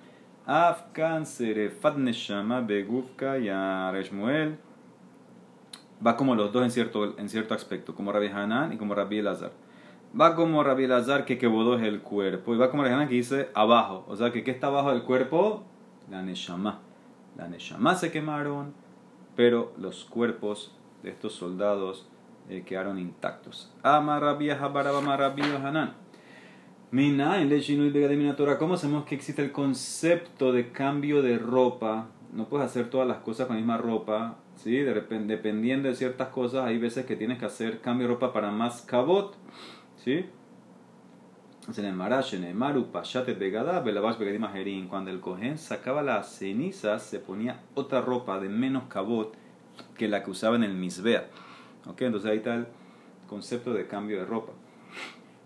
Afkan 0.47 1.27
serefat 1.27 1.97
neshama 1.97 2.61
beguf 2.61 3.15
kayam. 3.15 3.93
Reshmuel 3.93 4.59
va 6.05 6.17
como 6.17 6.35
los 6.35 6.53
dos 6.53 6.65
en 6.65 6.73
cierto, 6.73 7.17
en 7.21 7.29
cierto 7.29 7.55
aspecto, 7.55 7.95
como 7.95 8.11
Rabbi 8.11 8.27
Hanan 8.27 8.73
y 8.73 8.79
como 8.79 8.97
Rabbi 8.97 9.19
Elazar. 9.19 9.53
Va 10.21 10.35
como 10.35 10.65
Rabbi 10.65 10.85
Elazar 10.85 11.25
que 11.25 11.39
que 11.39 11.47
bodó 11.47 11.77
es 11.77 11.85
el 11.85 12.01
cuerpo. 12.01 12.53
Y 12.53 12.59
va 12.59 12.69
como 12.73 12.83
Rabbi 12.83 12.95
Hanan 12.95 13.09
que 13.09 13.15
dice 13.15 13.49
abajo. 13.55 14.05
O 14.09 14.17
sea 14.17 14.33
que 14.33 14.43
¿qué 14.43 14.51
está 14.51 14.67
abajo 14.67 14.91
del 14.91 15.05
cuerpo? 15.05 15.63
La 16.11 16.21
neshama. 16.23 16.89
La 17.40 17.48
Neshama 17.48 17.94
se 17.94 18.12
quemaron, 18.12 18.74
pero 19.35 19.72
los 19.79 20.05
cuerpos 20.05 20.76
de 21.03 21.09
estos 21.09 21.33
soldados 21.33 22.07
eh, 22.50 22.64
quedaron 22.66 22.98
intactos. 22.98 23.72
¿Cómo 28.59 28.76
sabemos 28.76 29.07
que 29.07 29.14
existe 29.14 29.42
el 29.42 29.53
concepto 29.53 30.53
de 30.53 30.70
cambio 30.70 31.22
de 31.22 31.38
ropa 31.38 32.09
no 32.33 32.48
puedes 32.48 32.66
hacer 32.66 32.90
todas 32.90 33.09
las 33.09 33.18
cosas 33.18 33.46
con 33.46 33.57
la 33.57 33.61
misma 33.61 33.79
ropa, 33.79 34.37
¿sí? 34.57 34.76
Dependiendo 34.76 35.88
de 35.88 35.94
ciertas 35.94 36.29
cosas, 36.29 36.66
hay 36.66 36.79
veces 36.79 37.07
que 37.07 37.16
tienes 37.16 37.38
que 37.38 37.46
hacer 37.46 37.81
cambio 37.81 38.07
de 38.07 38.14
ropa 38.14 38.33
para 38.33 38.50
más 38.50 38.83
cabot, 38.83 39.35
¿sí? 39.96 40.26
En 41.79 41.85
el 41.85 41.95
Marash, 41.95 42.35
en 42.35 42.43
el 42.43 42.55
Maru, 42.55 42.91
Pashate 42.91 43.35
Begada, 43.35 43.79
Belabash 43.81 44.19
Begadim 44.19 44.43
Ajerin. 44.43 44.89
Cuando 44.89 45.11
el 45.11 45.21
cohen 45.21 45.57
sacaba 45.57 46.03
las 46.03 46.35
cenizas, 46.35 47.05
se 47.05 47.21
ponía 47.21 47.61
otra 47.75 48.01
ropa 48.01 48.41
de 48.41 48.49
menos 48.49 48.85
cabot 48.89 49.33
que 49.97 50.09
la 50.09 50.25
que 50.25 50.33
usaba 50.33 50.57
en 50.57 50.65
el 50.65 50.75
Misbea. 50.75 51.29
¿Ok? 51.87 52.03
Entonces 52.03 52.29
ahí 52.29 52.39
está 52.39 52.57
el 52.57 52.67
concepto 53.29 53.73
de 53.73 53.87
cambio 53.87 54.19
de 54.19 54.25
ropa. 54.25 54.53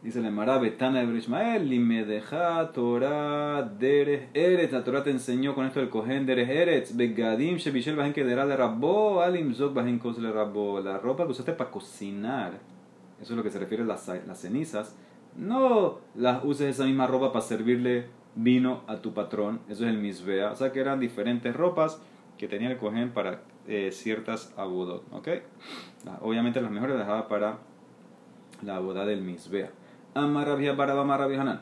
Dice 0.03 0.21
el 0.21 0.25
Emara 0.25 0.57
Betana 0.59 1.05
de 1.05 1.19
Ishmael, 1.19 1.71
y 1.71 1.79
me 1.79 2.07
deja 2.07 2.73
Torah 2.73 3.63
deres 3.63 4.29
Eretz. 4.33 4.73
La 4.73 4.83
Torah 4.83 5.05
te 5.05 5.11
enseñó 5.11 5.55
con 5.55 5.67
esto 5.67 5.81
del 5.81 5.91
cohen 5.91 6.25
deres 6.25 6.49
Eretz. 6.49 6.97
Begadim 6.97 7.59
shebishel 7.59 7.97
bajen 7.97 8.15
kedera 8.15 8.47
le 8.47 8.57
rabbo, 8.57 9.21
alim 9.21 9.55
zok 9.55 9.75
bajen 9.75 9.99
kos 9.99 10.19
le 10.19 10.33
rabbo. 10.33 10.81
La 10.81 10.97
ropa 10.97 11.27
que 11.27 11.33
usaste 11.33 11.53
para 11.53 11.71
cocinar, 11.71 12.53
eso 13.21 13.33
es 13.35 13.37
lo 13.37 13.43
que 13.43 13.51
se 13.51 13.59
refiere 13.59 13.83
a 13.83 13.87
las, 13.87 14.09
las 14.09 14.41
cenizas 14.41 14.97
no 15.37 15.99
las 16.15 16.45
uses 16.45 16.75
esa 16.75 16.85
misma 16.85 17.07
ropa 17.07 17.33
para 17.33 17.45
servirle 17.45 18.07
vino 18.37 18.83
a 18.87 18.97
tu 18.97 19.15
patrón, 19.15 19.61
eso 19.69 19.85
es 19.85 19.91
el 19.91 19.99
misbea, 19.99 20.53
o 20.53 20.57
sea 20.57 20.73
que 20.73 20.81
eran 20.81 21.01
diferentes 21.01 21.55
ropas 21.55 22.01
que 22.39 22.49
tenía 22.49 22.71
el 22.71 22.79
cohen 22.79 23.11
para 23.11 23.43
eh, 23.67 23.91
ciertas 23.93 24.53
abodot, 24.57 25.05
¿ok? 25.13 25.29
Obviamente 26.21 26.61
las 26.61 26.71
mejores 26.71 26.97
las 26.97 27.07
dejaba 27.07 27.29
para 27.29 27.59
la 28.63 28.79
boda 28.79 29.07
del 29.07 29.23
misbea. 29.23 29.71
Amarabia 30.15 30.73
baraba 30.73 31.03
hanan. 31.03 31.61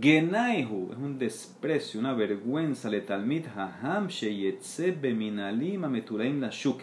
Genaihu 0.00 0.90
es 0.92 0.98
un 0.98 1.18
desprecio, 1.18 1.98
una 1.98 2.12
vergüenza 2.12 2.90
le 2.90 3.00
talmid 3.00 3.46
haham 3.56 4.08
sheyetze 4.08 4.92
beminalim 4.92 5.84
ameturaim 5.84 6.40
la 6.40 6.50
shuk 6.50 6.82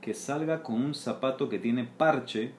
que 0.00 0.14
salga 0.14 0.62
con 0.62 0.76
un 0.76 0.94
zapato 0.94 1.50
que 1.50 1.58
tiene 1.58 1.84
parche 1.84 2.52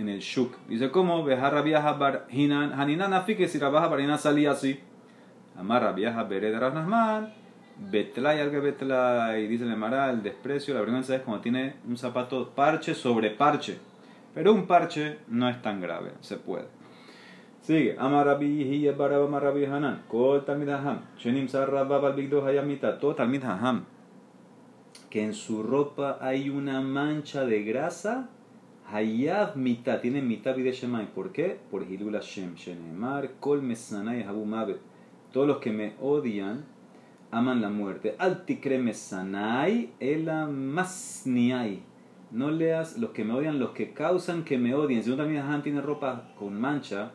en 0.00 0.08
el 0.08 0.20
Shuk. 0.20 0.56
Dice, 0.68 0.90
¿cómo? 0.90 1.22
Bejarra 1.24 1.62
viaja 1.62 1.92
bar 1.92 2.26
hinan. 2.30 2.72
Haninan 2.72 3.12
afike 3.12 3.48
si 3.48 3.58
rabaja 3.58 3.88
barina 3.88 4.18
salía 4.18 4.52
así. 4.52 4.80
Amarra 5.56 5.92
viaja 5.92 6.24
bered 6.24 6.58
rasnasman. 6.58 7.32
Betlay 7.90 8.40
alga 8.40 8.60
betlay. 8.60 9.46
Dice 9.46 9.64
el 9.64 9.72
Emara, 9.72 10.10
el 10.10 10.22
desprecio, 10.22 10.74
la 10.74 10.80
vergüenza 10.80 11.14
es 11.14 11.22
cuando 11.22 11.42
tiene 11.42 11.76
un 11.86 11.96
zapato 11.96 12.50
parche 12.50 12.94
sobre 12.94 13.30
parche. 13.30 13.78
Pero 14.34 14.52
un 14.52 14.66
parche 14.66 15.18
no 15.28 15.48
es 15.48 15.60
tan 15.60 15.80
grave, 15.80 16.12
se 16.20 16.36
puede. 16.36 16.66
Sigue. 17.62 17.96
Amarabi 17.98 18.62
hiya 18.62 18.92
baraba 18.92 19.26
marabi 19.26 19.64
hanan. 19.66 20.02
Kol 20.08 20.44
talmid 20.44 20.68
haham. 20.68 21.00
Shenim 21.18 21.48
sarrabab 21.48 22.04
al 22.06 22.14
bigdo 22.14 22.44
hayamita. 22.44 22.98
Todo 22.98 23.14
talmid 23.14 23.44
haham. 23.44 23.84
Que 25.10 25.24
en 25.24 25.34
su 25.34 25.62
ropa 25.62 26.18
hay 26.20 26.48
una 26.48 26.80
mancha 26.80 27.44
de 27.44 27.64
grasa 27.64 28.30
Hayav 28.92 29.56
mitad, 29.56 30.00
tiene 30.00 30.20
mitad 30.20 30.56
de 30.56 30.72
Shemai. 30.72 31.14
¿Por 31.14 31.30
qué? 31.30 31.58
Por 31.70 31.82
Hilul 31.82 32.14
Hashem. 32.14 32.54
Shenemar, 32.56 33.32
Kol 33.38 33.62
Mesanai 33.62 34.22
Habu 34.24 34.44
Mavet. 34.44 34.78
Todos 35.32 35.46
los 35.46 35.58
que 35.58 35.70
me 35.70 35.94
odian 36.00 36.64
aman 37.30 37.60
la 37.60 37.70
muerte. 37.70 38.16
Altikre 38.18 38.78
Mesanai, 38.78 39.92
Ela 40.00 40.46
Masniai. 40.46 41.82
No 42.32 42.50
leas 42.50 42.98
los 42.98 43.10
que 43.10 43.24
me 43.24 43.34
odian, 43.34 43.58
los 43.58 43.70
que 43.70 43.92
causan 43.92 44.44
que 44.44 44.58
me 44.58 44.74
odien. 44.74 45.02
Si 45.02 45.10
uno 45.10 45.22
también 45.22 45.44
tiene 45.62 45.80
ropa 45.80 46.32
con 46.38 46.60
mancha, 46.60 47.12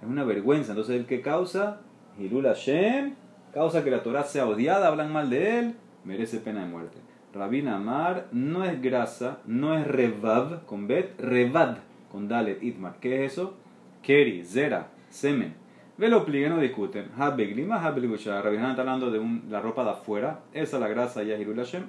es 0.00 0.08
una 0.08 0.24
vergüenza. 0.24 0.72
Entonces 0.72 0.96
el 0.96 1.06
que 1.06 1.22
causa, 1.22 1.80
Hilul 2.18 2.46
Hashem, 2.46 3.14
causa 3.52 3.82
que 3.82 3.90
la 3.90 4.02
Torah 4.02 4.22
sea 4.22 4.46
odiada, 4.46 4.88
hablan 4.88 5.12
mal 5.12 5.30
de 5.30 5.58
él, 5.58 5.74
merece 6.04 6.38
pena 6.38 6.60
de 6.60 6.70
muerte. 6.70 6.98
Rabina 7.36 7.76
Amar 7.76 8.28
no 8.32 8.64
es 8.64 8.80
grasa, 8.80 9.40
no 9.44 9.76
es 9.76 9.86
revad 9.86 10.62
con 10.64 10.86
bet, 10.86 11.20
revad 11.20 11.78
con 12.10 12.28
dalet 12.28 12.62
itmar. 12.62 12.96
¿Qué 12.98 13.24
es 13.24 13.32
eso? 13.32 13.54
Keri, 14.02 14.42
zera, 14.42 14.88
semen. 15.10 15.54
Ve 15.98 16.08
lo 16.08 16.24
pligue, 16.24 16.48
no 16.48 16.58
discuten. 16.58 17.10
Habeglima, 17.16 17.82
habeglisha. 17.84 18.40
Rabina 18.40 18.70
está 18.70 18.82
hablando 18.82 19.10
de 19.10 19.18
un, 19.18 19.44
la 19.50 19.60
ropa 19.60 19.84
de 19.84 19.90
afuera. 19.90 20.40
Esa 20.52 20.76
es 20.76 20.80
la 20.80 20.88
grasa 20.88 21.22
y 21.22 21.30
Hashem. 21.30 21.84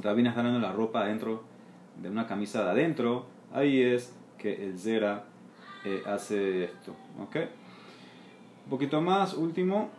Rabina 0.00 0.30
está 0.30 0.40
hablando 0.40 0.60
de 0.60 0.66
la 0.66 0.72
ropa 0.72 1.02
adentro, 1.02 1.42
de 2.00 2.08
una 2.08 2.26
camisa 2.26 2.62
de 2.64 2.70
adentro. 2.70 3.26
Ahí 3.52 3.80
es 3.82 4.14
que 4.38 4.64
el 4.64 4.78
zera 4.78 5.24
eh, 5.84 6.02
hace 6.06 6.64
esto. 6.64 6.94
¿Ok? 7.20 7.36
Un 8.64 8.70
poquito 8.70 9.00
más, 9.00 9.34
último. 9.34 9.90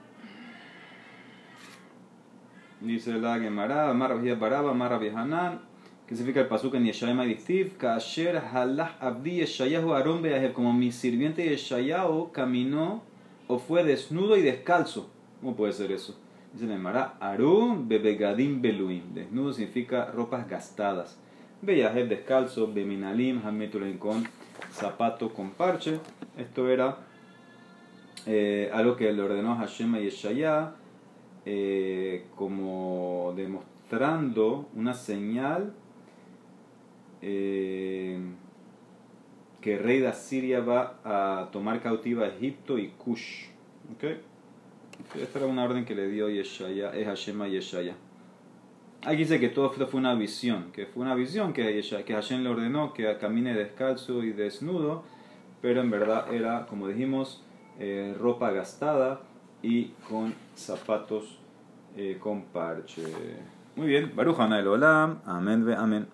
Dice 2.79 3.11
la 3.13 3.39
Gemara, 3.39 3.91
Marabia 3.93 4.35
Baraba, 4.35 4.71
Marabia 4.71 5.19
Hanan, 5.19 5.61
que 6.05 6.15
significa 6.15 6.41
el 6.41 6.47
pasuk 6.47 6.75
en 6.75 6.85
Yeshayim 6.85 7.19
Adistiv, 7.19 7.75
Kasher 7.75 8.37
Halah 8.37 8.97
Abdi 8.99 9.37
Yeshayahu 9.37 9.93
Aron 9.93 10.21
Beahev, 10.21 10.53
como 10.53 10.71
mi 10.73 10.91
sirviente 10.91 11.43
Yeshayahu 11.43 12.31
caminó 12.31 13.01
o 13.47 13.57
fue 13.57 13.83
desnudo 13.83 14.37
y 14.37 14.43
descalzo. 14.43 15.09
¿Cómo 15.41 15.55
puede 15.55 15.73
ser 15.73 15.91
eso? 15.91 16.19
Dice 16.53 16.67
la 16.67 16.73
Gemara, 16.73 17.17
Aron 17.19 17.89
Bebegadim 17.89 18.61
Beluim, 18.61 19.11
desnudo 19.15 19.53
significa 19.53 20.11
ropas 20.11 20.47
gastadas. 20.47 21.17
Beahev 21.63 22.07
descalzo, 22.07 22.71
Beminalim, 22.71 23.41
Hametulen 23.43 23.97
con 23.97 24.23
zapato 24.71 25.33
con 25.33 25.49
parche. 25.49 25.99
Esto 26.37 26.69
era 26.69 26.99
eh, 28.27 28.69
algo 28.71 28.95
que 28.95 29.11
le 29.11 29.21
ordenó 29.23 29.55
Hashem 29.55 29.95
y 29.95 30.03
Yeshayah 30.03 30.75
eh, 31.49 32.25
como 32.35 33.33
demostrando 33.37 34.67
una 34.75 34.93
señal 34.93 35.73
eh, 37.21 38.19
que 39.61 39.75
el 39.75 39.79
rey 39.83 40.01
de 40.01 40.09
Asiria 40.09 40.59
va 40.59 40.99
a 41.05 41.49
tomar 41.51 41.81
cautiva 41.81 42.25
a 42.25 42.27
Egipto 42.27 42.77
y 42.77 42.89
Kush. 42.89 43.45
¿Okay? 43.95 44.19
Esta 45.21 45.39
era 45.39 45.47
una 45.47 45.63
orden 45.63 45.85
que 45.85 45.95
le 45.95 46.09
dio 46.09 46.29
Yeshaya, 46.29 46.93
es 46.93 47.07
Hashem 47.07 47.41
a 47.41 47.47
Yeshaya. 47.47 47.95
Aquí 49.05 49.19
dice 49.19 49.39
que 49.39 49.47
todo 49.47 49.71
esto 49.71 49.87
fue 49.87 50.01
una 50.01 50.15
visión, 50.15 50.73
que 50.73 50.85
fue 50.85 51.01
una 51.03 51.15
visión 51.15 51.53
que, 51.53 51.81
que 52.05 52.13
Hashem 52.13 52.43
le 52.43 52.49
ordenó 52.49 52.93
que 52.93 53.17
camine 53.19 53.53
descalzo 53.53 54.21
y 54.21 54.33
desnudo, 54.33 55.05
pero 55.61 55.79
en 55.79 55.91
verdad 55.91 56.33
era, 56.33 56.65
como 56.65 56.89
dijimos, 56.89 57.41
eh, 57.79 58.13
ropa 58.19 58.51
gastada 58.51 59.21
y 59.61 59.85
con 60.07 60.33
zapatos 60.55 61.39
eh, 61.95 62.17
con 62.21 62.43
parche. 62.43 63.03
Muy 63.75 63.87
bien, 63.87 64.11
Baruch 64.15 64.39
el 64.39 64.67
Olam, 64.67 65.19
amén, 65.25 65.69
amén. 65.71 66.05